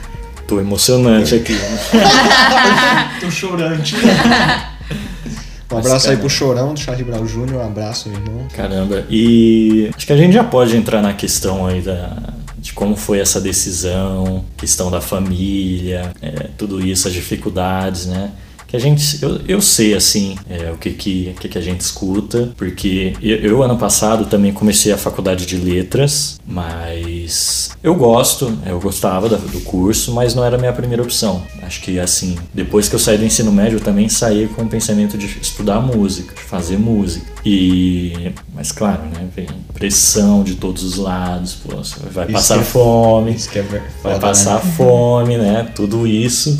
[0.50, 1.54] Tô emocionante aqui.
[3.20, 3.94] Tô chorante.
[3.94, 8.48] Um Mas, abraço aí cara- pro Chorão do Charlie Brown Jr., um abraço, meu irmão.
[8.56, 9.04] Caramba.
[9.08, 12.16] E acho que a gente já pode entrar na questão aí da,
[12.58, 18.32] de como foi essa decisão, questão da família, é, tudo isso, as dificuldades, né?
[18.66, 21.80] Que a gente, eu, eu sei assim é, o que que, que que a gente
[21.80, 28.58] escuta, porque eu, eu, ano passado também comecei a faculdade de letras, mas eu gosto,
[28.66, 31.42] eu gostava do curso, mas não era a minha primeira opção.
[31.62, 34.68] Acho que assim, depois que eu saí do ensino médio, eu também saí com o
[34.68, 37.24] pensamento de estudar música, de fazer música.
[37.44, 41.70] E, mas claro, né, vem pressão de todos os lados, pô,
[42.10, 44.72] vai Isso passar é- fome, é ver- vai foda, passar né?
[44.76, 45.68] fome, né?
[45.74, 46.58] Tudo isso.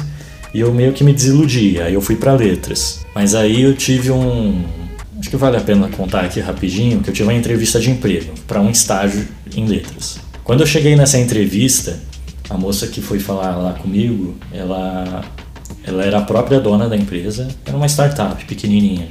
[0.54, 1.80] E eu meio que me desiludi.
[1.80, 3.00] Aí eu fui pra letras.
[3.14, 4.64] Mas aí eu tive um.
[5.18, 8.32] Acho que vale a pena contar aqui rapidinho que eu tive uma entrevista de emprego
[8.48, 10.18] para um estágio em letras.
[10.50, 12.00] Quando eu cheguei nessa entrevista,
[12.48, 15.24] a moça que foi falar lá comigo, ela,
[15.84, 17.46] ela era a própria dona da empresa.
[17.64, 19.06] Era uma startup pequenininha.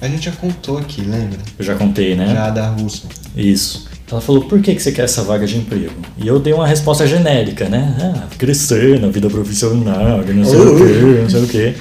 [0.00, 1.40] A gente já contou aqui, lembra?
[1.58, 2.32] Eu já contei, né?
[2.32, 3.06] Já da Russo.
[3.36, 3.86] Isso.
[4.10, 5.92] Ela falou, por que, que você quer essa vaga de emprego?
[6.16, 7.94] E eu dei uma resposta genérica, né?
[8.00, 11.74] Ah, crescer na vida profissional, não sei o quê, não sei o quê.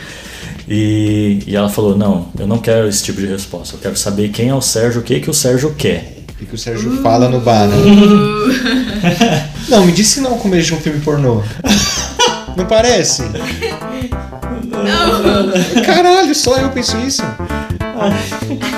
[0.67, 3.77] E, e ela falou, não, eu não quero esse tipo de resposta.
[3.77, 6.20] Eu quero saber quem é o Sérgio, o que, que o Sérgio quer.
[6.41, 7.75] O que o Sérgio fala no bar, né?
[9.69, 11.43] não, me disse não o começo de um filme pornô.
[12.57, 13.21] Não parece?
[14.71, 15.83] Não.
[15.85, 17.21] Caralho, só eu penso isso.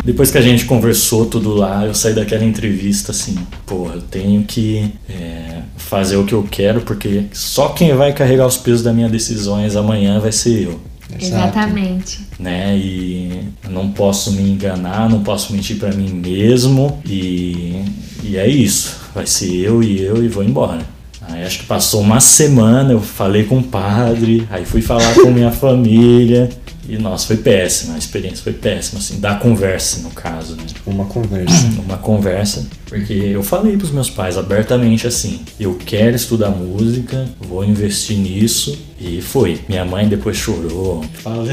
[0.04, 4.43] Depois que a gente conversou tudo lá, eu saí daquela entrevista assim, porra, eu tenho
[4.43, 8.93] que é, fazer o que eu quero, porque só quem vai carregar os pesos das
[8.93, 10.80] minhas decisões amanhã vai ser eu.
[11.19, 11.43] Exato.
[11.43, 12.19] Exatamente.
[12.39, 12.78] Né?
[12.78, 17.84] E não posso me enganar, não posso mentir pra mim mesmo e,
[18.23, 18.97] e é isso.
[19.13, 20.82] Vai ser eu e eu e vou embora.
[21.30, 25.32] Aí acho que passou uma semana, eu falei com o padre, aí fui falar com
[25.32, 26.49] minha família
[26.88, 30.63] e nossa, foi péssima, a experiência foi péssima, assim, da conversa no caso, né?
[30.86, 31.54] Uma conversa.
[31.84, 37.63] Uma conversa, porque eu falei pros meus pais abertamente assim: eu quero estudar música, vou
[37.63, 39.60] investir nisso, e foi.
[39.67, 41.04] Minha mãe depois chorou.
[41.22, 41.46] Fala.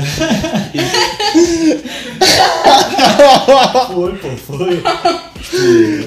[3.93, 4.83] foi, pô, foi.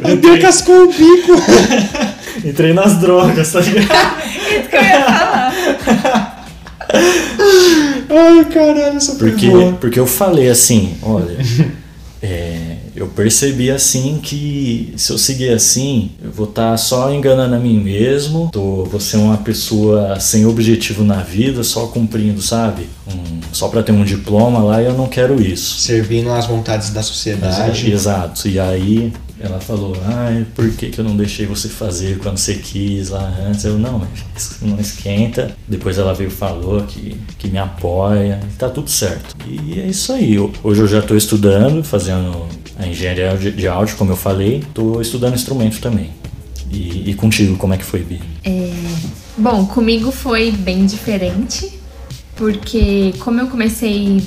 [0.04, 1.34] Até cascou o bico.
[2.46, 4.24] Entrei nas drogas, tá ligado?
[4.60, 5.54] Isso que eu ia falar.
[8.10, 9.74] Ai, caralho, essa Porque, boa.
[9.74, 11.38] porque eu falei assim, olha,
[12.22, 17.60] é, eu percebi assim que se eu seguir assim, eu vou estar só enganando a
[17.60, 22.88] mim mesmo, tô, vou ser uma pessoa sem objetivo na vida, só cumprindo, sabe?
[23.08, 25.80] Um- só pra ter um diploma lá e eu não quero isso.
[25.80, 27.92] Servindo às vontades da sociedade.
[27.92, 28.48] Exato.
[28.48, 29.12] E aí
[29.46, 33.36] ela falou, ai, por que, que eu não deixei você fazer quando você quis lá
[33.46, 33.66] antes?
[33.66, 34.08] Eu, não,
[34.62, 35.54] não esquenta.
[35.68, 39.36] Depois ela veio falou que, que me apoia, tá tudo certo.
[39.46, 40.38] E é isso aí.
[40.64, 42.48] Hoje eu já tô estudando, fazendo
[42.80, 44.64] a engenharia de, áudio, como eu falei.
[44.74, 46.12] Tô estudando instrumento também.
[46.72, 48.22] E, e contigo, como é que foi, Bi?
[49.38, 51.80] Bom, comigo foi bem diferente,
[52.38, 54.24] porque como eu comecei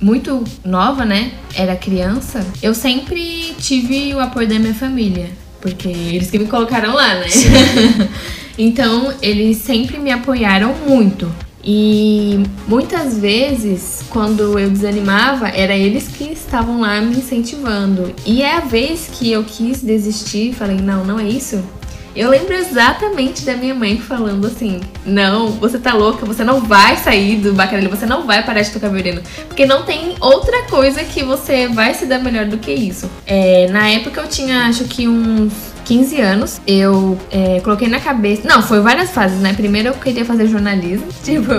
[0.00, 1.32] muito nova, né?
[1.54, 5.30] Era criança, eu sempre tive o apoio da minha família.
[5.60, 7.26] Porque eles que me colocaram lá, né?
[8.56, 11.30] então, eles sempre me apoiaram muito.
[11.64, 18.14] E muitas vezes, quando eu desanimava, era eles que estavam lá me incentivando.
[18.24, 21.60] E é a vez que eu quis desistir, falei, não, não é isso.
[22.16, 26.96] Eu lembro exatamente da minha mãe falando assim: Não, você tá louca, você não vai
[26.96, 29.20] sair do bacarelli, você não vai parar de tocar violino.
[29.46, 33.10] Porque não tem outra coisa que você vai se dar melhor do que isso.
[33.26, 35.52] É, na época eu tinha, acho que uns
[35.84, 38.48] 15 anos, eu é, coloquei na cabeça.
[38.48, 39.52] Não, foi várias fases, né?
[39.52, 41.52] Primeiro eu queria fazer jornalismo, tipo.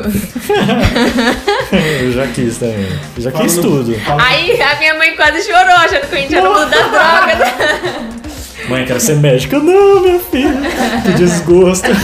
[1.71, 2.87] eu já quis também.
[3.15, 3.95] Eu já quis tudo.
[4.19, 8.16] Aí a minha mãe quase chorou, achando que a gente era no mundo das drogas.
[8.69, 9.59] Mãe, quero ser médica.
[9.59, 10.53] Não, minha filha.
[11.03, 11.87] Que desgosto.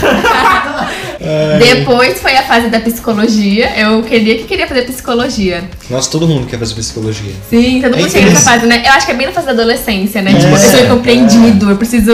[1.58, 3.70] Depois foi a fase da psicologia.
[3.78, 5.64] Eu queria que queria fazer psicologia.
[5.88, 7.32] Nossa, todo mundo quer fazer psicologia.
[7.48, 8.82] Sim, todo mundo É chega nessa fase, né?
[8.84, 10.32] Eu acho que é bem na fase da adolescência, né?
[10.32, 10.82] É, tipo, eu sou é.
[10.84, 12.12] incompreendido, eu preciso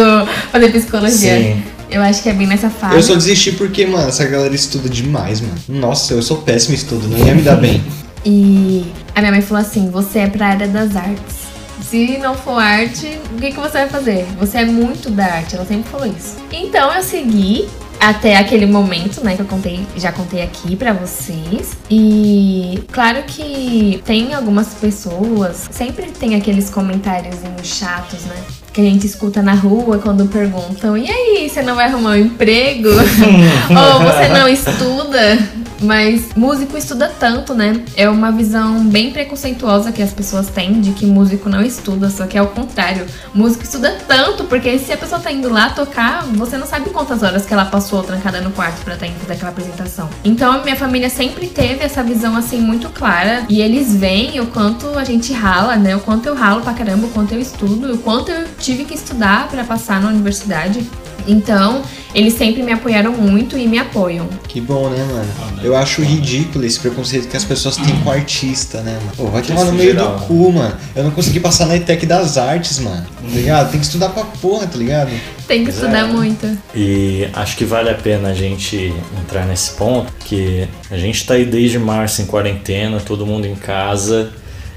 [0.53, 1.39] fazer psicologia.
[1.39, 1.63] Sim.
[1.91, 2.95] Eu acho que é bem nessa fase.
[2.95, 5.55] Eu só desisti porque, mano, essa galera estuda demais, mano.
[5.69, 7.83] Nossa, eu sou péssimo em estudo, não ia me dar bem.
[8.25, 11.50] E a minha mãe falou assim: você é pra área das artes.
[11.91, 14.25] Se não for arte, o que, que você vai fazer?
[14.39, 16.37] Você é muito da arte, ela sempre falou isso.
[16.53, 21.77] Então eu segui até aquele momento, né, que eu contei, já contei aqui pra vocês.
[21.91, 28.37] E claro que tem algumas pessoas, sempre tem aqueles comentários chatos, né?
[28.73, 32.17] Que a gente escuta na rua quando perguntam: e aí, você não vai arrumar um
[32.17, 32.89] emprego?
[33.69, 35.60] Ou você não estuda?
[35.81, 37.83] Mas músico estuda tanto, né?
[37.97, 42.27] É uma visão bem preconceituosa que as pessoas têm de que músico não estuda, só
[42.27, 43.07] que é o contrário.
[43.35, 47.23] Músico estuda tanto, porque se a pessoa tá indo lá tocar, você não sabe quantas
[47.23, 50.09] horas que ela passou trancada no quarto pra estar indo fazer aquela apresentação.
[50.25, 54.99] Então minha família sempre teve essa visão assim muito clara e eles veem o quanto
[54.99, 55.97] a gente rala, né?
[55.97, 58.95] O quanto eu ralo pra caramba, o quanto eu estudo, o quanto eu tive que
[58.95, 60.89] estudar pra passar na universidade.
[61.31, 61.83] Então,
[62.15, 64.29] eles sempre me apoiaram muito e me apoiam.
[64.49, 65.61] Que bom, né, mano?
[65.63, 69.13] Eu acho ridículo esse preconceito que as pessoas têm com artista, né, mano?
[69.17, 70.17] Pô, vai tomar no meio geral.
[70.17, 70.77] do cu, mano.
[70.97, 73.05] Eu não consegui passar na ETEC das artes, mano.
[73.05, 73.71] Tá ligado?
[73.71, 75.11] Tem que estudar pra porra, tá ligado?
[75.47, 76.13] Tem que Pois estudar é.
[76.13, 76.59] muito.
[76.75, 81.35] E acho que vale a pena a gente entrar nesse ponto, que a gente tá
[81.35, 84.31] aí desde março em quarentena, todo mundo em casa,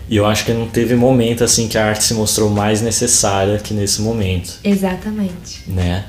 [0.09, 3.57] e eu acho que não teve momento assim que a arte se mostrou mais necessária
[3.57, 5.63] que nesse momento, Exatamente.
[5.67, 6.05] né?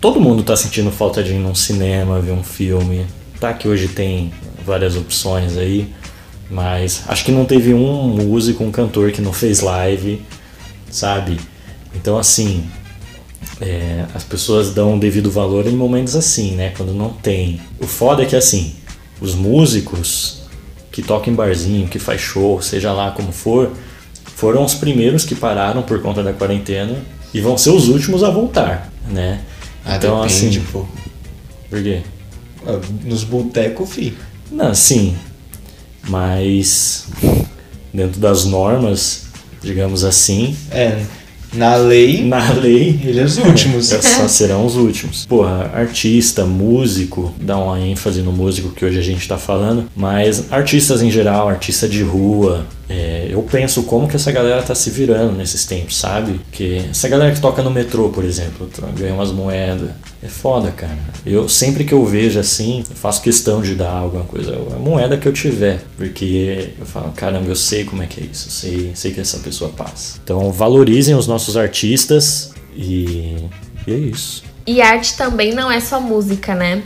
[0.00, 3.06] Todo mundo tá sentindo falta de ir num cinema, ver um filme.
[3.38, 4.32] Tá que hoje tem
[4.64, 5.92] várias opções aí,
[6.50, 10.22] mas acho que não teve um músico, um cantor que não fez live,
[10.90, 11.38] sabe?
[11.94, 12.64] Então assim,
[13.60, 16.72] é, as pessoas dão o devido valor em momentos assim, né?
[16.76, 17.60] Quando não tem.
[17.78, 18.74] O foda é que assim,
[19.20, 20.42] os músicos
[20.90, 23.70] que tocam em barzinho, que faz show, seja lá como for,
[24.34, 26.96] foram os primeiros que pararam por conta da quarentena
[27.32, 29.40] e vão ser os últimos a voltar, né?
[29.84, 30.84] Ah, então depende, assim, pô.
[31.68, 32.00] por quê?
[32.66, 34.14] Ah, Nos botecos, fi.
[34.50, 35.16] Não, sim.
[36.08, 37.06] Mas
[37.92, 39.24] dentro das normas,
[39.62, 41.02] digamos assim, É,
[41.52, 43.86] Na lei, Na lei, eles são os últimos.
[44.02, 45.26] só serão os últimos.
[45.26, 50.52] Porra, artista, músico, dá uma ênfase no músico que hoje a gente tá falando, mas
[50.52, 54.90] artistas em geral, artista de rua, é, eu penso como que essa galera tá se
[54.90, 56.40] virando nesses tempos, sabe?
[56.50, 59.90] Que essa galera que toca no metrô, por exemplo, tra- ganha umas moedas.
[60.22, 60.98] É foda, cara.
[61.24, 65.16] Eu sempre que eu vejo assim, eu faço questão de dar alguma coisa, a moeda
[65.16, 68.52] que eu tiver, porque eu falo, caramba, eu sei como é que é isso, eu
[68.52, 70.18] sei, sei que essa pessoa passa.
[70.22, 73.36] Então valorizem os nossos artistas e,
[73.86, 74.42] e é isso.
[74.66, 76.82] E arte também não é só música, né?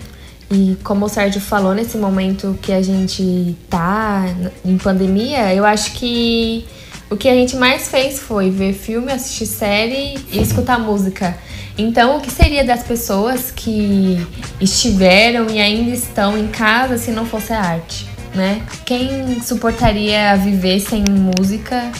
[0.50, 4.26] E como o Sérgio falou, nesse momento que a gente tá
[4.64, 6.64] em pandemia, eu acho que
[7.10, 11.36] o que a gente mais fez foi ver filme, assistir série e escutar música.
[11.76, 14.24] Então, o que seria das pessoas que
[14.60, 18.62] estiveram e ainda estão em casa se não fosse a arte, né?
[18.84, 21.90] Quem suportaria viver sem música?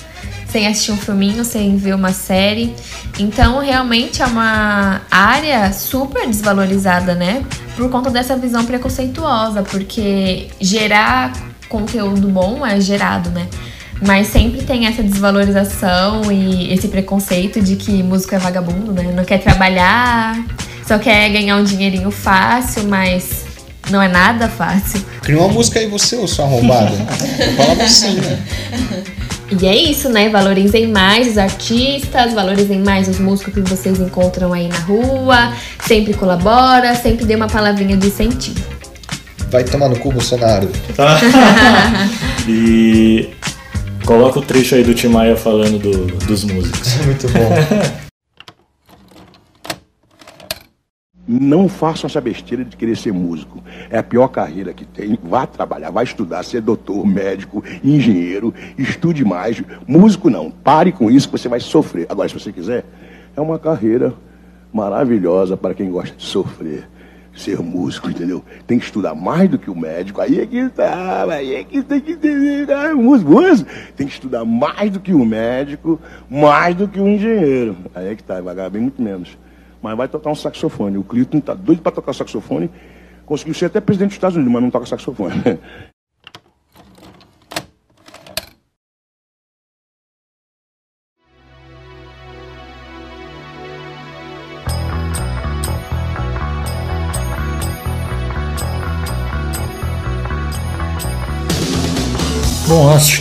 [0.55, 2.73] Sem assistir um filminho, sem ver uma série.
[3.19, 7.43] Então, realmente é uma área super desvalorizada, né?
[7.75, 11.33] Por conta dessa visão preconceituosa, porque gerar
[11.69, 13.49] conteúdo bom é gerado, né?
[14.07, 19.12] Mas sempre tem essa desvalorização e esse preconceito de que músico é vagabundo, né?
[19.12, 20.40] Não quer trabalhar,
[20.87, 23.45] só quer ganhar um dinheirinho fácil, mas
[23.90, 25.05] não é nada fácil.
[25.21, 26.95] Cria uma música aí você, ô seu arrombado.
[27.40, 28.38] Eu falava assim, né?
[29.61, 30.29] E é isso, né?
[30.29, 35.53] Valorizem mais os artistas, valorizem mais os músicos que vocês encontram aí na rua.
[35.87, 38.61] Sempre colabora, sempre dê uma palavrinha de incentivo.
[39.51, 40.69] Vai tomar no cu, Bolsonaro.
[42.47, 43.31] E
[44.05, 46.95] coloca o trecho aí do Tim Maia falando do- dos músicos.
[47.07, 48.04] Muito bom.
[51.27, 53.63] Não façam essa besteira de querer ser músico.
[53.89, 55.19] É a pior carreira que tem.
[55.23, 59.63] Vá trabalhar, vá estudar, ser doutor, médico, engenheiro, estude mais.
[59.87, 60.51] Músico não.
[60.51, 62.07] Pare com isso que você vai sofrer.
[62.11, 62.85] Agora, se você quiser,
[63.35, 64.13] é uma carreira
[64.71, 66.87] maravilhosa para quem gosta de sofrer.
[67.35, 68.45] Ser músico, entendeu?
[68.67, 70.21] Tem que estudar mais do que o médico.
[70.21, 72.71] Aí é que tá, aí é que tem que entender.
[72.71, 73.71] Ah, músico, músico.
[73.97, 75.99] Tem que estudar mais do que o médico,
[76.31, 77.77] mais do que o engenheiro.
[77.95, 79.37] Aí é que tá, vai ganhar bem muito menos
[79.85, 80.97] mas vai tocar um saxofone.
[80.97, 82.70] O Clinton tá doido para tocar saxofone.
[83.27, 85.35] Conseguiu ser até presidente dos Estados Unidos, mas não toca saxofone.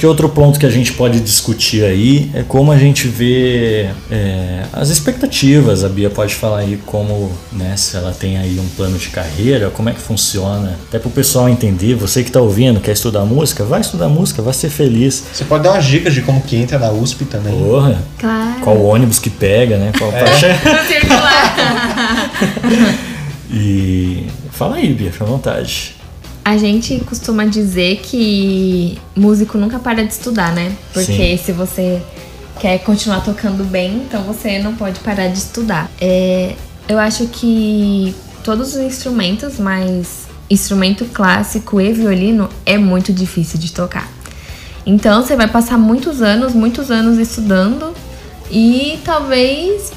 [0.03, 4.63] que outro ponto que a gente pode discutir aí é como a gente vê é,
[4.73, 5.81] as expectativas.
[5.85, 9.69] A Bia pode falar aí como, né, se ela tem aí um plano de carreira,
[9.69, 10.77] como é que funciona.
[10.89, 14.53] Até pro pessoal entender, você que tá ouvindo, quer estudar música, vai estudar música, vai
[14.53, 15.23] ser feliz.
[15.31, 17.57] Você pode dar umas dicas de como que entra na USP também.
[17.57, 18.59] Porra, Claro.
[18.61, 19.93] qual ônibus que pega, né?
[19.97, 20.49] Qual faixa.
[20.85, 22.29] Circular.
[23.55, 25.95] E fala aí, Bia, fica à vontade.
[26.45, 30.75] A gente costuma dizer que músico nunca para de estudar, né?
[30.93, 32.01] Porque se você
[32.59, 35.89] quer continuar tocando bem, então você não pode parar de estudar.
[36.01, 36.55] É,
[36.87, 43.71] eu acho que todos os instrumentos, mas instrumento clássico e violino é muito difícil de
[43.71, 44.11] tocar.
[44.85, 47.93] Então você vai passar muitos anos, muitos anos estudando
[48.51, 49.91] e talvez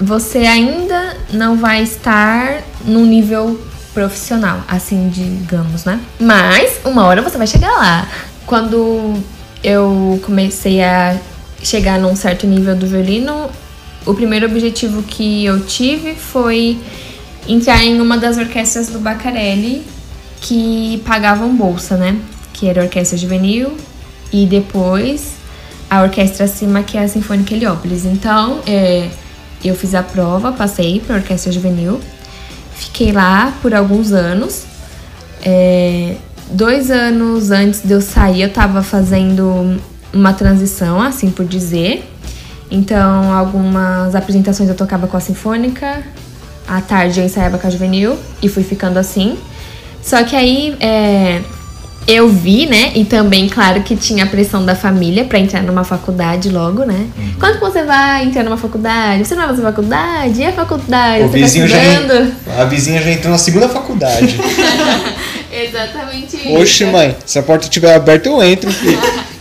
[0.00, 3.60] você ainda não vai estar num nível
[3.94, 6.00] profissional, assim, digamos, né?
[6.20, 8.08] Mas uma hora você vai chegar lá.
[8.44, 9.14] Quando
[9.62, 11.16] eu comecei a
[11.62, 13.48] chegar num certo nível do violino,
[14.04, 16.78] o primeiro objetivo que eu tive foi
[17.48, 19.82] entrar em uma das orquestras do Bacarelli
[20.40, 22.18] que pagavam bolsa, né?
[22.52, 23.76] Que era a Orquestra Juvenil
[24.32, 25.34] e depois
[25.88, 28.04] a orquestra acima, que é a Sinfônica Heliópolis.
[28.04, 29.08] Então, é,
[29.64, 32.00] eu fiz a prova, passei para a Orquestra Juvenil,
[32.74, 34.64] fiquei lá por alguns anos.
[35.42, 36.16] É,
[36.50, 39.80] dois anos antes de eu sair, eu estava fazendo
[40.12, 42.08] uma transição, assim por dizer.
[42.70, 46.02] Então, algumas apresentações eu tocava com a Sinfônica,
[46.66, 49.38] à tarde eu ensaiava com a Juvenil e fui ficando assim.
[50.02, 51.42] Só que aí é,
[52.06, 52.92] eu vi, né?
[52.94, 57.06] E também, claro, que tinha a pressão da família pra entrar numa faculdade logo, né?
[57.38, 59.24] Quando que você vai entrar numa faculdade?
[59.24, 60.40] Você não vai fazer faculdade?
[60.40, 61.24] E a faculdade?
[61.24, 64.38] O você vizinho tá já, a vizinha já entrou na segunda faculdade.
[65.50, 66.54] Exatamente isso.
[66.56, 68.70] Oxe, mãe, se a porta estiver aberta, eu entro,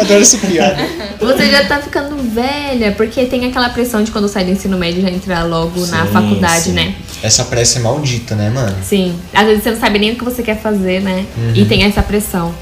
[0.00, 0.76] adoro essa piada.
[1.20, 5.02] Você já tá ficando velha, porque tem aquela pressão de quando sai do ensino médio
[5.02, 6.72] já entrar logo na Sim, faculdade, sim.
[6.72, 6.94] né?
[7.22, 8.76] Essa pressa é maldita, né, mano?
[8.82, 9.14] Sim.
[9.32, 11.26] Às vezes você não sabe nem o que você quer fazer, né?
[11.36, 11.52] Uhum.
[11.54, 12.54] E tem essa pressão.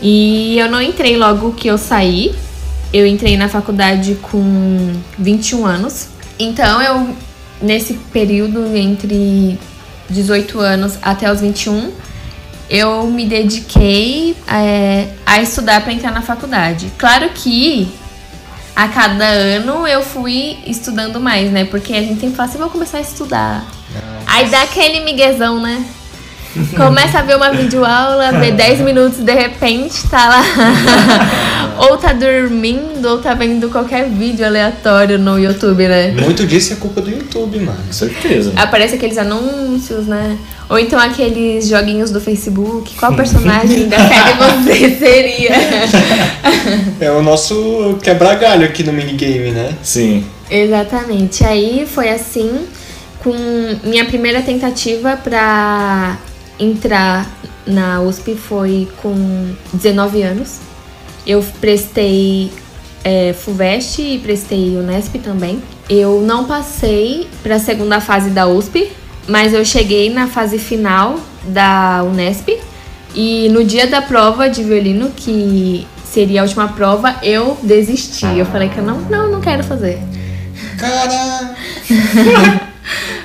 [0.00, 2.34] E eu não entrei logo que eu saí.
[2.92, 6.06] eu entrei na faculdade com 21 anos.
[6.38, 7.08] Então eu,
[7.60, 9.58] nesse período entre
[10.08, 11.90] 18 anos até os 21,
[12.68, 16.90] eu me dediquei é, a estudar para entrar na faculdade.
[16.98, 17.88] Claro que
[18.74, 21.64] a cada ano eu fui estudando mais, né?
[21.64, 23.64] Porque a gente sempre fala assim, vou começar a estudar.
[24.26, 25.84] Aí dá aquele miguezão, né?
[26.76, 30.42] Começa a ver uma videoaula, vê 10 minutos de repente tá lá.
[31.88, 36.12] ou tá dormindo, ou tá vendo qualquer vídeo aleatório no YouTube, né?
[36.12, 37.78] Muito disso é culpa do YouTube, mano.
[37.86, 38.52] Com certeza.
[38.56, 40.38] Aparece aqueles anúncios, né?
[40.68, 42.94] Ou então aqueles joguinhos do Facebook.
[42.94, 44.34] Qual personagem da série
[44.64, 45.52] você seria?
[47.00, 49.74] É o nosso quebra-galho aqui no minigame, né?
[49.82, 50.24] Sim.
[50.50, 51.44] Exatamente.
[51.44, 52.66] Aí foi assim,
[53.22, 53.34] com
[53.82, 56.16] minha primeira tentativa pra
[56.58, 57.30] entrar
[57.66, 60.60] na USP foi com 19 anos.
[61.26, 62.52] Eu prestei
[63.02, 65.62] é, FUVEST e prestei Unesp também.
[65.88, 68.90] Eu não passei para a segunda fase da USP,
[69.28, 72.48] mas eu cheguei na fase final da Unesp.
[73.14, 78.26] E no dia da prova de violino, que seria a última prova, eu desisti.
[78.26, 80.00] Eu falei que eu não, não, não quero fazer.
[80.78, 81.54] Cara,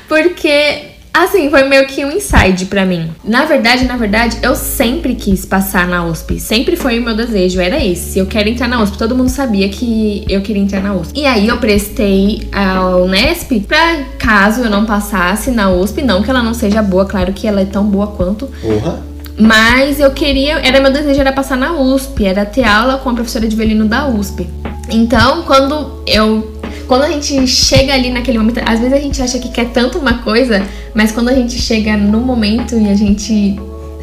[0.08, 3.10] Porque, assim, foi meio que um inside pra mim.
[3.24, 6.40] Na verdade, na verdade, eu sempre quis passar na USP.
[6.40, 8.20] Sempre foi o meu desejo, era esse.
[8.20, 8.98] Eu quero entrar na USP.
[8.98, 11.20] Todo mundo sabia que eu queria entrar na USP.
[11.20, 16.02] E aí eu prestei a Unesp pra caso eu não passasse na USP.
[16.02, 18.48] Não que ela não seja boa, claro que ela é tão boa quanto.
[18.62, 19.10] porra.
[19.40, 23.14] Mas eu queria, era meu desejo era passar na USP, era ter aula com a
[23.14, 24.50] professora de violino da USP.
[24.90, 29.40] Então, quando eu quando a gente chega ali naquele momento, às vezes a gente acha
[29.40, 33.60] que quer tanto uma coisa, mas quando a gente chega no momento e a gente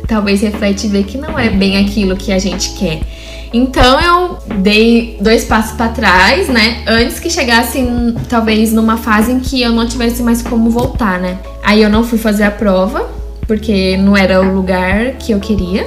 [0.06, 3.00] talvez reflete e vê que não é bem aquilo que a gente quer.
[3.52, 6.82] Então eu dei dois passos pra trás, né?
[6.86, 7.82] Antes que chegasse
[8.28, 11.38] talvez numa fase em que eu não tivesse mais como voltar, né?
[11.62, 13.08] Aí eu não fui fazer a prova,
[13.46, 15.86] porque não era o lugar que eu queria.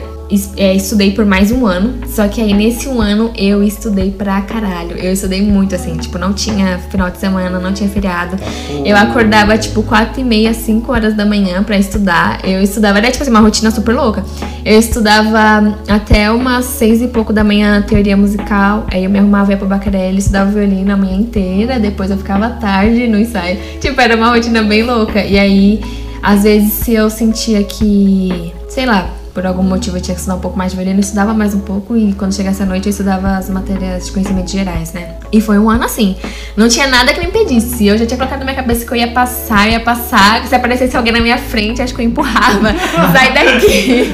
[0.58, 4.40] É, estudei por mais um ano, só que aí nesse um ano eu estudei pra
[4.42, 4.96] caralho.
[4.96, 8.38] Eu estudei muito assim, tipo, não tinha final de semana, não tinha feriado.
[8.86, 12.42] Eu acordava tipo 4 e meia, 5 horas da manhã pra estudar.
[12.44, 14.24] Eu estudava, era tipo assim, uma rotina super louca.
[14.64, 19.52] Eu estudava até umas 6 e pouco da manhã teoria musical, aí eu me arrumava
[19.52, 23.58] ia pro Bacarelli, estudava violino a manhã inteira, depois eu ficava tarde no ensaio.
[23.82, 25.24] Tipo, era uma rotina bem louca.
[25.24, 25.82] E aí,
[26.22, 29.10] às vezes, se eu sentia que, sei lá,
[29.40, 31.56] por algum motivo eu tinha que estudar um pouco mais de violino, eu estudava mais
[31.56, 35.16] um pouco e quando chegasse a noite eu estudava as matérias de conhecimentos gerais, né?
[35.32, 36.18] E foi um ano assim.
[36.58, 37.88] Não tinha nada que me impedisse.
[37.88, 40.46] Eu já tinha colocado na minha cabeça que eu ia passar, eu ia passar.
[40.46, 42.74] Se aparecesse alguém na minha frente, acho que eu empurrava.
[43.16, 44.14] Sai daqui.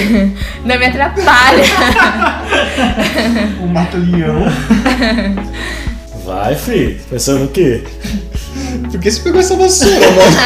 [0.64, 1.62] Não me atrapalha.
[3.62, 4.46] O mata-leão.
[6.24, 6.98] Vai, fi.
[7.10, 7.84] Pensando o quê?
[8.90, 10.36] Por que você pegou essa vassoura, mano?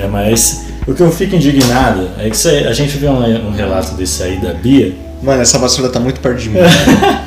[0.00, 3.52] É, mas o que eu fico indignado é que cê- a gente viu um, um
[3.52, 4.92] relato desse aí da Bia.
[5.22, 6.58] Mano, essa vassoura tá muito perto de mim.
[6.60, 7.26] mano.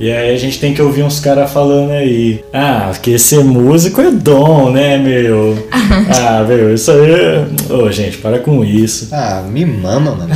[0.00, 2.44] E aí a gente tem que ouvir uns caras falando aí.
[2.52, 5.56] Ah, porque ser músico é dom, né, meu?
[6.12, 7.12] Ah, meu, isso aí.
[7.12, 9.08] é- Ô, gente, para com isso.
[9.12, 10.34] Ah, me mama, mano.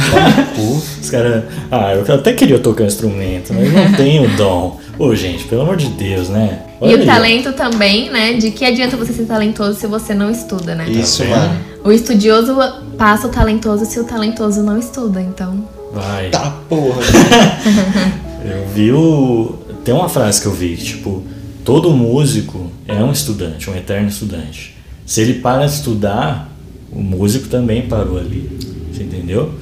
[0.54, 0.78] Toma.
[1.02, 1.42] Os caras.
[1.72, 4.78] Ah, eu até queria tocar instrumento, mas não tenho dom.
[4.96, 6.61] Ô, gente, pelo amor de Deus, né?
[6.81, 8.35] E Olha o aí, talento também, né?
[8.35, 10.89] De que adianta você ser talentoso se você não estuda, né?
[10.89, 11.59] Isso, mano.
[11.85, 12.57] O estudioso
[12.97, 15.68] passa o talentoso se o talentoso não estuda, então.
[15.93, 16.31] Vai.
[16.31, 17.01] Tá porra.
[18.45, 19.59] Eu vi o.
[19.85, 21.24] Tem uma frase que eu vi, tipo,
[21.64, 24.76] todo músico é um estudante, um eterno estudante.
[25.07, 26.53] Se ele para de estudar,
[26.93, 28.49] o músico também parou ali.
[28.93, 29.55] Você entendeu?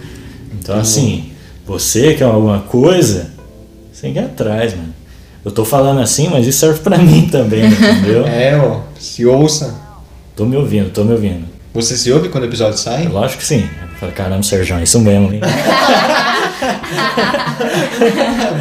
[0.58, 1.30] Então assim,
[1.64, 3.30] você quer alguma coisa,
[3.92, 4.95] você tem que ir atrás, mano.
[5.46, 8.26] Eu tô falando assim, mas isso serve pra mim também, entendeu?
[8.28, 8.80] É, ó.
[8.98, 9.76] Se ouça.
[10.34, 11.46] Tô me ouvindo, tô me ouvindo.
[11.72, 13.06] Você se ouve quando o episódio sai?
[13.06, 13.60] Lógico que sim.
[13.60, 15.40] Eu falei, caramba, Sérgio, é isso mesmo, hein?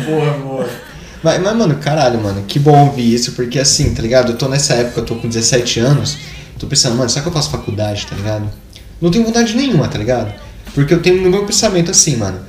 [0.05, 0.69] boa, boa.
[1.23, 4.33] Mas, mas, mano, caralho, mano, que bom ouvir isso, porque assim, tá ligado?
[4.33, 6.19] Eu tô nessa época, eu tô com 17 anos,
[6.59, 8.47] tô pensando, mano, será que eu faço faculdade, tá ligado?
[9.01, 10.31] Não tenho vontade nenhuma, tá ligado?
[10.75, 12.39] Porque eu tenho no meu pensamento assim, mano.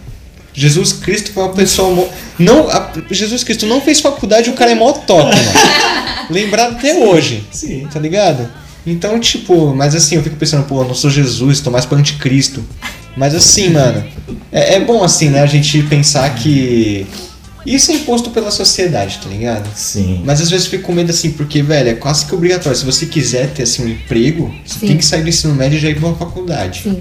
[0.57, 1.95] Jesus Cristo foi uma pessoa.
[1.95, 2.09] Mo...
[2.39, 5.51] Não, a- Jesus Cristo não fez faculdade, o cara é mó top, mano.
[6.31, 7.45] Lembrado até hoje.
[7.53, 7.87] Sim.
[7.93, 8.49] Tá ligado?
[8.87, 11.99] Então, tipo, mas assim, eu fico pensando, pô, eu não sou Jesus, tô mais pro
[11.99, 12.65] anticristo.
[13.17, 14.05] Mas assim, mano,
[14.51, 17.07] é, é bom assim, né, a gente pensar que
[17.65, 19.69] isso é imposto pela sociedade, tá ligado?
[19.75, 20.23] Sim.
[20.25, 22.79] Mas às vezes eu fico com medo assim, porque, velho, é quase que obrigatório.
[22.79, 24.87] Se você quiser ter assim um emprego, você Sim.
[24.87, 26.83] tem que sair do ensino médio e já ir pra uma faculdade.
[26.85, 27.01] Sim.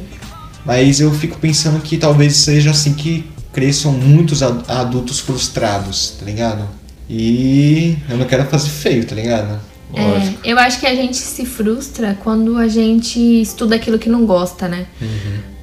[0.65, 3.23] Mas eu fico pensando que talvez seja assim que
[3.55, 6.67] cresçam muitos ad- adultos frustrados, tá ligado?
[7.09, 9.59] E eu não quero fazer feio, tá ligado?
[9.93, 14.25] É, eu acho que a gente se frustra quando a gente estuda aquilo que não
[14.25, 14.85] gosta, né?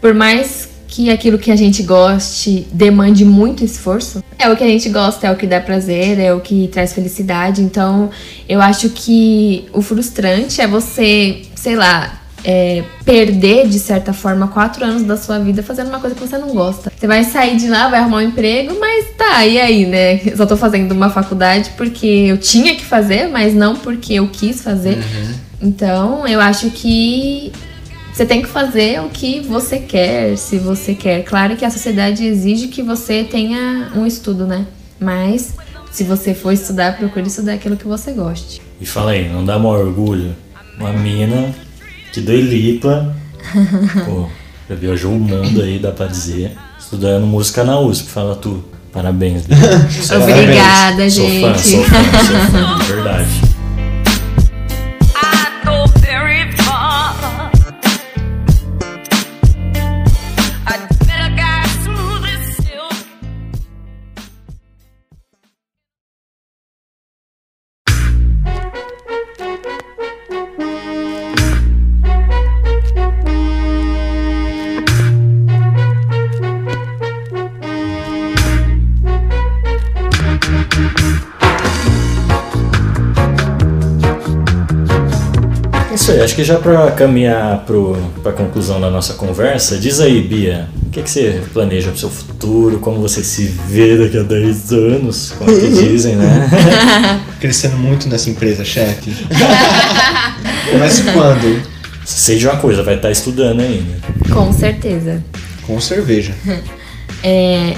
[0.00, 4.66] Por mais que aquilo que a gente goste demande muito esforço, é o que a
[4.66, 7.60] gente gosta, é o que dá prazer, é o que traz felicidade.
[7.60, 8.08] Então,
[8.48, 14.84] eu acho que o frustrante é você, sei lá, é, perder, de certa forma, quatro
[14.84, 16.92] anos da sua vida fazendo uma coisa que você não gosta.
[16.96, 20.20] Você vai sair de lá, vai arrumar um emprego, mas tá, e aí, né?
[20.24, 24.28] Eu só tô fazendo uma faculdade porque eu tinha que fazer, mas não porque eu
[24.28, 24.98] quis fazer.
[25.60, 27.52] Então, eu acho que
[28.12, 31.24] você tem que fazer o que você quer, se você quer.
[31.24, 34.66] Claro que a sociedade exige que você tenha um estudo, né?
[35.00, 35.54] Mas
[35.90, 38.60] se você for estudar, procure estudar aquilo que você goste.
[38.80, 40.34] E fala aí, não dá maior orgulho?
[40.78, 41.54] Uma mina
[42.12, 43.16] que do Elipa,
[44.04, 44.26] pô,
[44.68, 48.62] já viajou o mundo aí, dá pra dizer, estudando música na USP, fala tu.
[48.92, 49.44] Parabéns.
[50.02, 50.24] Sou fã.
[50.24, 51.40] Obrigada, Sou gente.
[51.40, 53.51] fã, sou fã, sou fã, de verdade.
[86.22, 90.68] É acho que já pra caminhar pro, pra conclusão da nossa conversa, diz aí, Bia,
[90.86, 94.72] o que, que você planeja pro seu futuro, como você se vê daqui a 10
[94.72, 96.48] anos, como que dizem, né?
[97.40, 99.12] Crescendo muito nessa empresa, chefe.
[100.78, 101.60] Mas quando?
[102.04, 103.96] Sei de uma coisa, vai estar estudando ainda.
[104.32, 105.24] Com certeza.
[105.66, 106.32] Com cerveja.
[107.24, 107.74] É,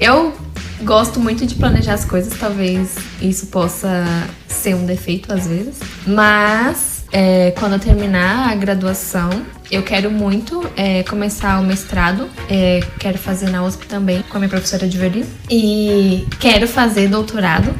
[0.00, 0.34] eu
[0.82, 4.04] gosto muito de planejar as coisas, talvez isso possa
[4.48, 5.76] ser um defeito às vezes.
[6.04, 9.30] Mas é, quando eu terminar a graduação,
[9.70, 12.28] eu quero muito é, começar o mestrado.
[12.50, 15.26] É, quero fazer na USP também, com a minha professora de violino.
[15.48, 17.72] E quero fazer doutorado.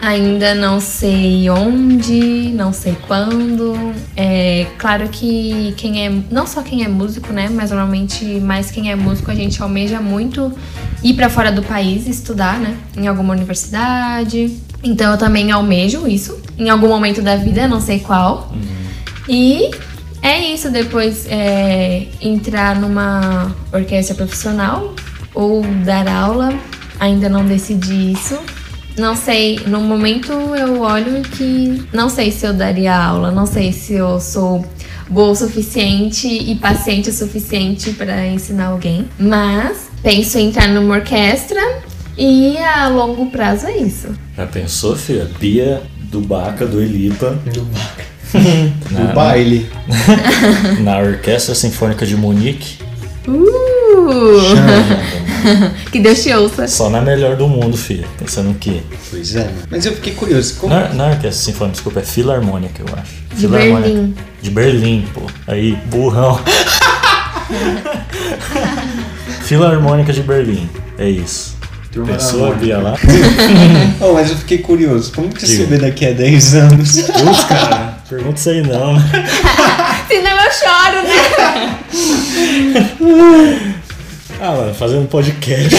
[0.00, 3.74] Ainda não sei onde, não sei quando.
[4.16, 6.22] É claro que quem é.
[6.30, 7.50] Não só quem é músico, né?
[7.50, 10.50] Mas normalmente mais quem é músico, a gente almeja muito
[11.02, 12.74] ir pra fora do país estudar, né?
[12.96, 14.56] Em alguma universidade.
[14.82, 16.37] Então eu também almejo isso.
[16.58, 18.52] Em algum momento da vida, não sei qual.
[19.28, 19.70] E
[20.22, 24.94] é isso, depois é, entrar numa orquestra profissional
[25.34, 26.52] ou dar aula.
[26.98, 28.38] Ainda não decidi isso.
[28.98, 33.72] Não sei, no momento eu olho que não sei se eu daria aula, não sei
[33.72, 34.66] se eu sou
[35.08, 40.96] boa o suficiente e paciente o suficiente para ensinar alguém, mas penso em entrar numa
[40.96, 41.60] orquestra
[42.16, 44.08] e a longo prazo é isso.
[44.36, 45.30] Já pensou, filha?
[45.38, 47.90] Bia do Baca, do Elipa, Do, ba-
[48.90, 49.70] na, do baile.
[50.80, 52.78] na Orquestra Sinfônica de Munique.
[53.26, 54.38] Uh!
[55.92, 56.66] que Deus te ouça.
[56.66, 58.06] Só na melhor do mundo, filha.
[58.18, 58.82] Pensando que.
[59.10, 59.50] Pois é.
[59.70, 60.54] Mas eu fiquei curioso.
[60.58, 60.74] Como...
[60.74, 63.12] Na, na Orquestra Sinfônica, desculpa, é Filarmônica, eu acho.
[63.36, 63.46] De.
[63.46, 64.14] Berlim.
[64.40, 65.22] De Berlim, pô.
[65.46, 66.40] Aí, burrão.
[69.42, 70.68] Filarmônica de Berlim.
[70.98, 71.57] É isso.
[71.92, 72.56] Turma Mônica.
[72.58, 72.94] Bia lá?
[74.00, 75.12] Oh, mas eu fiquei curioso.
[75.12, 77.00] Como que você vê daqui a 10 anos?
[77.02, 77.98] Putz, cara.
[78.08, 78.96] Pergunta isso aí não.
[80.08, 81.78] Senão eu choro, né?
[84.40, 85.74] Ah, mano, fazendo podcast.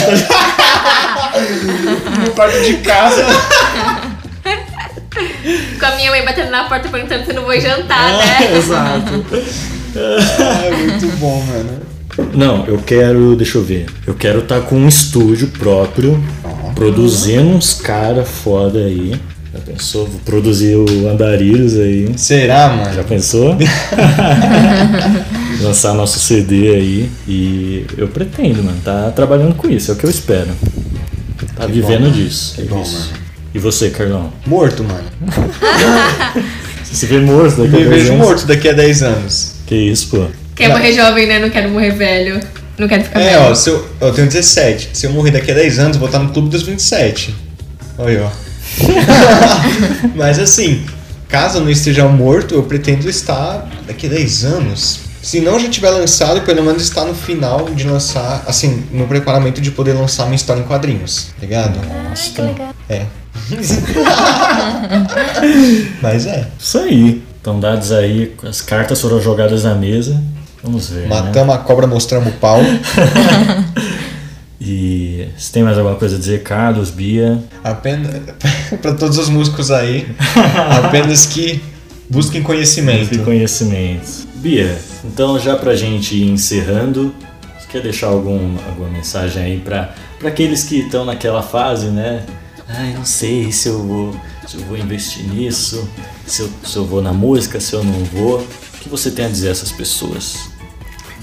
[2.19, 3.25] no quarto de casa.
[5.79, 8.57] Com a minha mãe batendo na porta perguntando se eu não vou jantar, né?
[8.57, 9.25] Exato.
[9.95, 11.88] Ah, muito bom, mano.
[12.33, 13.85] Não, eu quero, deixa eu ver.
[14.05, 16.21] Eu quero estar com um estúdio próprio,
[16.75, 19.13] produzindo uns cara foda aí.
[19.53, 20.05] Já pensou?
[20.05, 22.11] Vou produzir o Andarilhos aí.
[22.17, 22.93] Será, mano?
[22.93, 23.57] Já pensou?
[25.61, 27.09] Lançar nosso CD aí.
[27.27, 28.77] E eu pretendo, mano.
[28.83, 30.49] Tá trabalhando com isso, é o que eu espero.
[31.55, 32.55] Tá Que vivendo bom, disso.
[32.55, 32.99] Que é bom, isso.
[32.99, 33.11] mano.
[33.53, 34.31] E você, Carlão?
[34.45, 35.03] Morto, mano.
[36.83, 38.25] Você se vê morto daqui Me a 10 vejo anos?
[38.27, 39.51] morto daqui a 10 anos.
[39.67, 40.25] Que isso, pô.
[40.59, 41.39] Quer morrer jovem, né?
[41.39, 42.39] Não quero morrer velho.
[42.77, 43.51] Não quero ficar É, velho.
[43.51, 44.89] ó, se eu, eu tenho 17.
[44.93, 47.33] Se eu morrer daqui a 10 anos, eu vou estar no clube dos 27.
[47.97, 48.29] Olha, ó.
[50.15, 50.85] Mas assim,
[51.27, 54.99] caso eu não esteja morto, eu pretendo estar daqui a 10 anos.
[55.21, 59.59] Se não já tiver lançado, pelo menos estar no final de lançar, assim, no preparamento
[59.59, 61.79] de poder lançar minha história em quadrinhos, tá ligado?
[61.89, 62.73] Ai, que legal.
[62.89, 63.05] É.
[66.01, 66.47] Mas é.
[66.57, 67.21] Isso aí.
[67.41, 70.21] Então, dados aí, as cartas foram jogadas na mesa.
[70.63, 71.01] Vamos ver.
[71.01, 71.07] Né?
[71.07, 72.59] Matamos a cobra, mostramos o pau.
[74.61, 77.41] E você tem mais alguma coisa a dizer, Carlos, Bia?
[77.63, 78.13] Apenas
[78.81, 80.13] para todos os músicos aí,
[80.83, 81.61] apenas que
[82.09, 83.13] busquem conhecimento.
[83.13, 84.27] Esse conhecimento.
[84.35, 87.15] Bia, então já pra gente ir encerrando,
[87.57, 92.25] você quer deixar algum, alguma mensagem aí pra, pra aqueles que estão naquela fase, né?
[92.67, 95.87] Ai, não sei se eu vou, se eu vou investir nisso,
[96.25, 98.39] se eu, se eu vou na música, se eu não vou.
[98.39, 100.48] O que você tem a dizer a essas pessoas?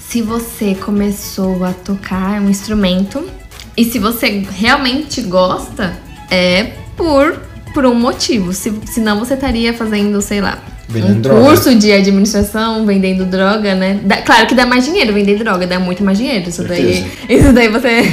[0.09, 3.29] Se você começou a tocar um instrumento
[3.75, 5.97] e se você realmente gosta,
[6.31, 7.41] é por,
[7.73, 8.53] por um motivo.
[8.53, 10.57] Se, senão você estaria fazendo, sei lá,
[10.89, 11.41] Vendendo um droga.
[11.41, 13.99] curso de administração, vendendo droga, né?
[14.03, 16.47] Dá- claro que dá mais dinheiro, vender droga dá muito mais dinheiro.
[16.47, 18.03] Isso daí, isso daí você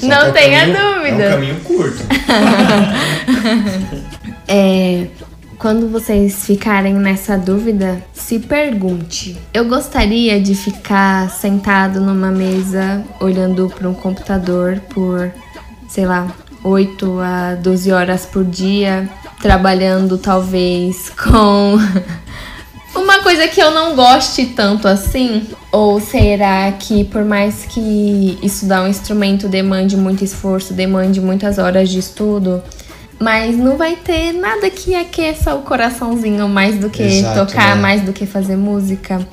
[0.00, 1.22] Só não que é um tenha caminho- dúvida.
[1.24, 1.98] É um caminho curto.
[4.46, 5.06] É,
[5.64, 13.72] quando vocês ficarem nessa dúvida, se pergunte: eu gostaria de ficar sentado numa mesa olhando
[13.74, 15.32] para um computador por,
[15.88, 16.30] sei lá,
[16.62, 19.08] 8 a 12 horas por dia,
[19.40, 21.78] trabalhando talvez com
[22.94, 25.46] uma coisa que eu não goste tanto assim?
[25.72, 31.88] Ou será que por mais que estudar um instrumento demande muito esforço, demande muitas horas
[31.88, 32.62] de estudo,
[33.24, 37.80] mas não vai ter nada que aqueça o coraçãozinho mais do que Exato, tocar, né?
[37.80, 39.26] mais do que fazer música?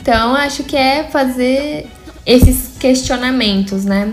[0.00, 1.88] Então acho que é fazer
[2.24, 4.12] esses questionamentos, né?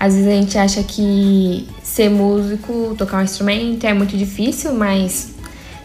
[0.00, 5.32] Às vezes a gente acha que ser músico, tocar um instrumento é muito difícil, mas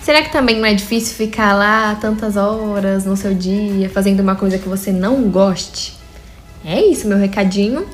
[0.02, 4.36] será que também não é difícil ficar lá tantas horas no seu dia fazendo uma
[4.36, 5.94] coisa que você não goste?
[6.66, 7.86] É isso, meu recadinho.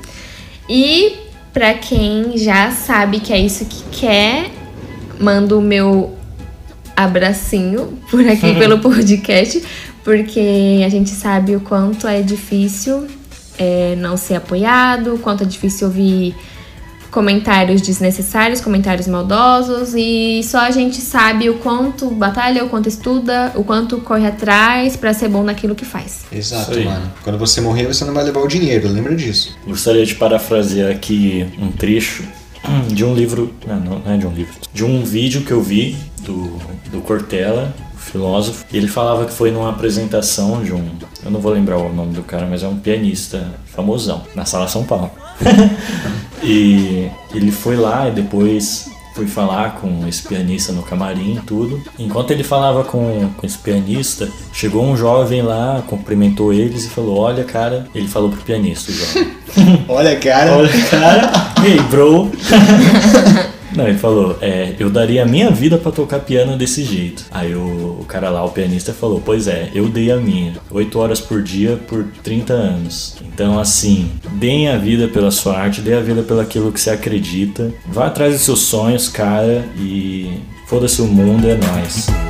[0.66, 1.14] E
[1.52, 4.57] pra quem já sabe que é isso que quer,
[5.20, 6.16] mando o meu
[6.96, 9.62] abracinho por aqui pelo podcast,
[10.02, 13.06] porque a gente sabe o quanto é difícil
[13.58, 16.34] é, não ser apoiado, o quanto é difícil ouvir
[17.10, 23.52] comentários desnecessários, comentários maldosos, e só a gente sabe o quanto batalha, o quanto estuda,
[23.54, 26.26] o quanto corre atrás pra ser bom naquilo que faz.
[26.30, 27.10] Exato, mano.
[27.24, 29.56] Quando você morrer, você não vai levar o dinheiro, lembra disso.
[29.66, 32.24] Gostaria de parafrasear aqui um trecho
[32.92, 35.96] de um livro, não, não é de um livro, de um vídeo que eu vi
[36.22, 36.58] do,
[36.90, 38.64] do Cortella, o filósofo.
[38.72, 40.90] E ele falava que foi numa apresentação de um,
[41.24, 44.68] eu não vou lembrar o nome do cara, mas é um pianista famosão, na Sala
[44.68, 45.10] São Paulo.
[46.42, 51.82] e ele foi lá e depois fui falar com esse pianista no camarim e tudo.
[51.98, 57.18] Enquanto ele falava com, com esse pianista, chegou um jovem lá, cumprimentou eles e falou:
[57.18, 59.38] Olha, cara, ele falou pro pianista, o jovem.
[59.88, 60.52] Olha, cara.
[60.56, 61.32] Olha, cara,
[61.64, 62.30] hey, bro.
[63.78, 67.26] Não, ele falou, é, eu daria a minha vida pra tocar piano desse jeito.
[67.30, 70.54] Aí o, o cara lá, o pianista, falou, pois é, eu dei a minha.
[70.68, 73.14] 8 horas por dia por 30 anos.
[73.22, 76.90] Então, assim, deem a vida pela sua arte, dê a vida pelo aquilo que você
[76.90, 77.72] acredita.
[77.86, 82.27] Vá atrás dos seus sonhos, cara, e foda-se o mundo, é nóis.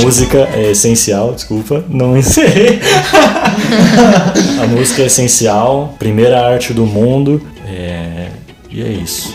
[0.00, 2.80] Música é essencial, desculpa, não encerrei.
[4.62, 8.28] A música é essencial, primeira arte do mundo, é...
[8.70, 9.34] e é isso.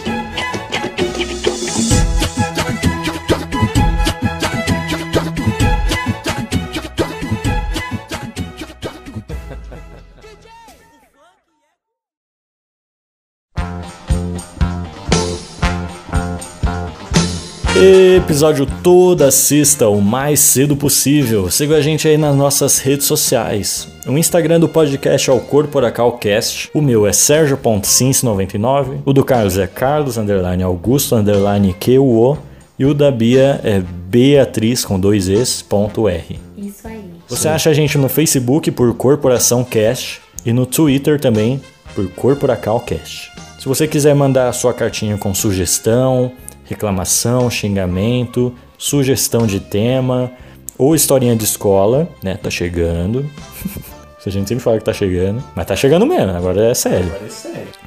[17.81, 21.49] Episódio toda sexta, o mais cedo possível.
[21.49, 23.87] Siga a gente aí nas nossas redes sociais.
[24.05, 26.69] O Instagram do podcast é o CorporacalCast.
[26.73, 28.97] O meu é Sergio.Cins99.
[29.05, 32.37] O do Carlos é Carlos underline Augusto underline QO.
[32.77, 36.37] E o da Bia é Beatriz com dois Es, ponto R.
[36.57, 36.99] Isso aí.
[37.29, 41.61] Você acha a gente no Facebook por Corporação Cast e no Twitter também
[41.95, 43.31] por Corporacal Cast.
[43.57, 46.33] Se você quiser mandar a sua cartinha com sugestão,
[46.69, 50.31] reclamação, xingamento, sugestão de tema
[50.77, 52.35] ou historinha de escola, né?
[52.35, 53.29] Tá chegando.
[54.29, 57.11] a gente sempre fala que tá chegando, mas tá chegando mesmo, agora é sério.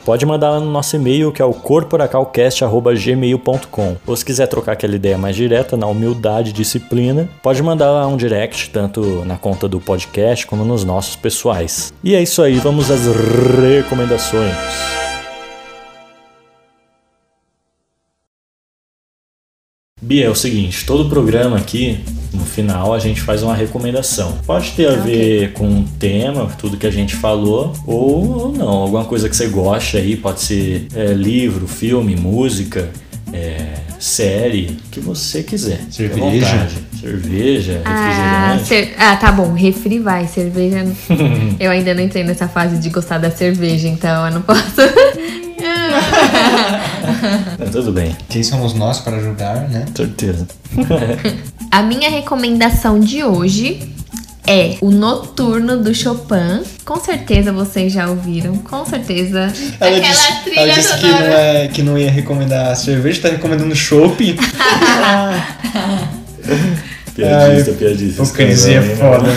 [0.04, 3.96] Pode mandar lá no nosso e-mail que é o corporacalcast.gmail.com.
[4.06, 8.04] Ou se quiser trocar aquela ideia mais direta, na humildade e disciplina, pode mandar lá
[8.06, 11.92] um direct, tanto na conta do podcast como nos nossos pessoais.
[12.02, 15.01] E é isso aí, vamos às recomendações.
[20.12, 21.98] Bia, é o seguinte, todo programa aqui,
[22.34, 24.36] no final, a gente faz uma recomendação.
[24.44, 29.06] Pode ter a ver com um tema, tudo que a gente falou, ou não, alguma
[29.06, 32.90] coisa que você gosta aí, pode ser é, livro, filme, música,
[33.32, 35.80] é, série, o que você quiser.
[35.90, 36.68] Cerveja.
[37.00, 38.68] Cerveja, Ah, refrigerante.
[38.68, 39.54] cer- ah, tá bom.
[39.54, 40.26] Refri vai.
[40.26, 40.84] Cerveja.
[41.58, 44.60] eu ainda não entrei nessa fase de gostar da cerveja, então eu não posso.
[47.58, 49.84] Não, tudo bem, Quem somos nós para julgar, né?
[49.94, 50.46] certeza.
[51.70, 53.80] A minha recomendação de hoje
[54.46, 56.62] é o Noturno do Chopin.
[56.84, 59.52] Com certeza vocês já ouviram, com certeza.
[59.80, 63.28] Ela Aquela disse, trilha ela disse que, não é, que não ia recomendar cerveja, tá
[63.28, 64.36] recomendando chopp.
[67.14, 68.22] Piadista, piadista.
[68.22, 69.28] O Cris é Esse foda.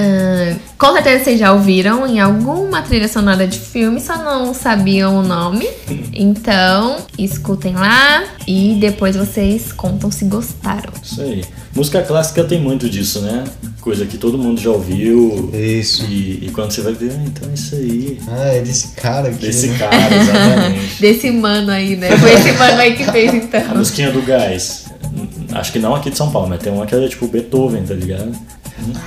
[0.00, 0.58] Né?
[0.78, 5.22] Com certeza vocês já ouviram em alguma trilha sonora de filme, só não sabiam o
[5.22, 5.68] nome.
[6.12, 10.92] Então, escutem lá e depois vocês contam se gostaram.
[11.02, 11.44] Isso aí.
[11.74, 13.44] Música clássica tem muito disso, né?
[13.80, 15.50] Coisa que todo mundo já ouviu.
[15.52, 16.04] Isso.
[16.06, 18.18] E, e quando você vai ver, ah, então é isso aí.
[18.28, 19.46] Ah, é desse cara aqui.
[19.46, 19.78] Desse né?
[19.78, 20.96] cara, exatamente.
[21.00, 22.16] Desse mano aí, né?
[22.16, 23.76] Foi esse mano aí que fez A então.
[23.76, 24.86] musiquinha do gás.
[25.52, 27.94] Acho que não aqui de São Paulo, mas tem uma que é tipo Beethoven, tá
[27.94, 28.32] ligado?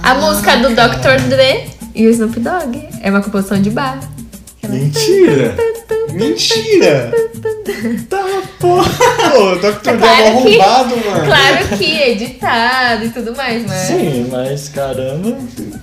[0.02, 1.22] A música do Dr.
[1.30, 1.66] Dre
[1.96, 4.00] e o Snoop Dogg é uma composição de bar.
[4.68, 5.56] Mentira!
[6.12, 7.12] Mentira!
[8.10, 8.24] Tá,
[8.60, 8.90] porra!
[9.32, 9.80] Pô, o Dr.
[9.82, 11.26] Dre é claro que- arrombado, mano.
[11.26, 13.78] Claro que editado e tudo mais, mas.
[13.88, 15.38] Sim, mas caramba.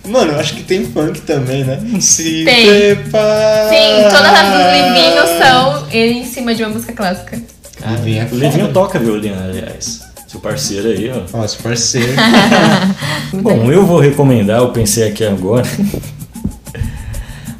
[0.07, 1.79] Mano, eu acho que tem funk também, né?
[2.01, 2.67] Se Tem.
[2.67, 3.69] prepara.
[3.69, 7.37] Sim, todas as livinhos são em cima de uma música clássica.
[7.83, 8.45] É foda.
[8.47, 10.03] Livinho toca violino, aliás.
[10.31, 11.23] Seu parceiro aí, ó.
[11.37, 12.13] Nossa, parceiro.
[13.43, 15.67] Bom, eu vou recomendar, eu pensei aqui agora,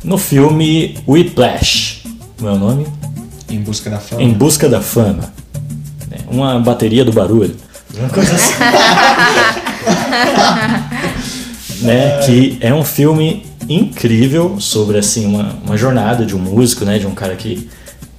[0.05, 2.05] no filme Whiplash.
[2.41, 2.87] Meu nome?
[3.49, 4.23] em busca da fama.
[4.23, 5.33] Em Busca da Fama.
[6.13, 7.57] É, Uma bateria do barulho.
[7.93, 8.55] Uma coisa assim.
[11.83, 17.01] né, que é um filme incrível sobre assim uma, uma jornada de um músico, né,
[17.01, 17.69] de um cara que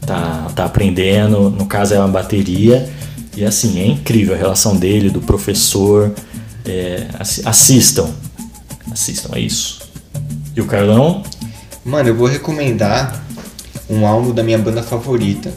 [0.06, 2.90] tá, tá aprendendo, no caso é uma bateria
[3.36, 6.14] e assim é incrível a relação dele, do professor.
[6.66, 8.10] É, assi- assistam,
[8.92, 9.80] assistam, é isso.
[10.56, 11.24] E o Carlão?
[11.84, 13.24] Mano, eu vou recomendar
[13.90, 15.52] um álbum da minha banda favorita,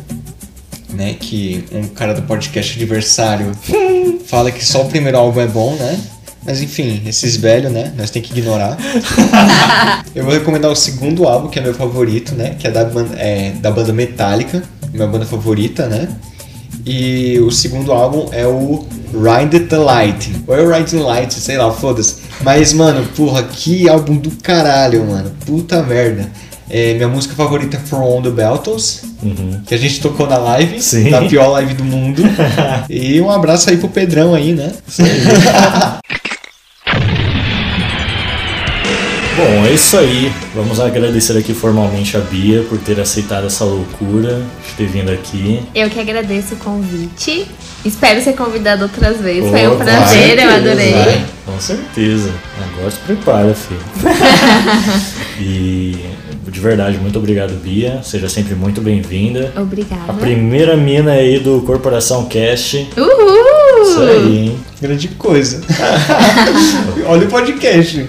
[0.88, 1.14] né?
[1.14, 3.52] Que um cara do podcast Adversário
[4.26, 6.00] fala que só o primeiro álbum é bom, né?
[6.46, 7.92] Mas enfim, esses velhos, né?
[7.96, 8.76] Nós tem que ignorar.
[10.14, 12.54] eu vou recomendar o segundo álbum, que é meu favorito, né?
[12.58, 14.62] Que é da banda, é, da banda Metallica,
[14.92, 16.08] minha banda favorita, né?
[16.86, 20.34] E o segundo álbum é o Ride the Light.
[20.46, 22.16] Ou é o Ride the Light, sei lá, foda-se.
[22.42, 25.32] Mas, mano, porra, que álbum do caralho, mano.
[25.46, 26.30] Puta merda.
[26.68, 29.02] É, minha música favorita é From the Beltles,
[29.66, 31.10] que a gente tocou na live, Sim.
[31.10, 32.22] na pior live do mundo.
[32.88, 34.72] e um abraço aí pro Pedrão aí, né?
[39.36, 40.32] Bom, é isso aí.
[40.54, 45.60] Vamos agradecer aqui formalmente a Bia por ter aceitado essa loucura de ter vindo aqui.
[45.74, 47.44] Eu que agradeço o convite.
[47.84, 49.50] Espero ser convidado outras vezes.
[49.50, 50.92] Foi Pô, um com prazer, eu certeza, adorei.
[50.92, 51.26] vai.
[51.46, 52.30] Com certeza.
[52.62, 53.80] Agora se prepara, filho.
[55.40, 55.96] e
[56.48, 58.00] de verdade, muito obrigado, Bia.
[58.04, 59.52] Seja sempre muito bem-vinda.
[59.56, 60.04] Obrigada.
[60.06, 62.88] A primeira mina aí do Corporação Cast.
[62.96, 63.82] Uhul!
[63.82, 64.58] Isso aí, hein?
[64.80, 65.60] Grande coisa.
[67.06, 68.06] Olha o podcast.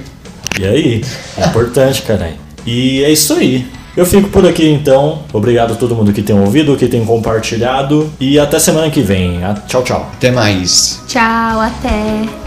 [0.59, 1.01] E aí?
[1.37, 2.35] É importante, caralho.
[2.65, 3.67] E é isso aí.
[3.95, 5.19] Eu fico por aqui então.
[5.31, 8.11] Obrigado a todo mundo que tem ouvido, que tem compartilhado.
[8.19, 9.39] E até semana que vem.
[9.67, 10.11] Tchau, tchau.
[10.13, 11.01] Até mais.
[11.07, 12.44] Tchau, até.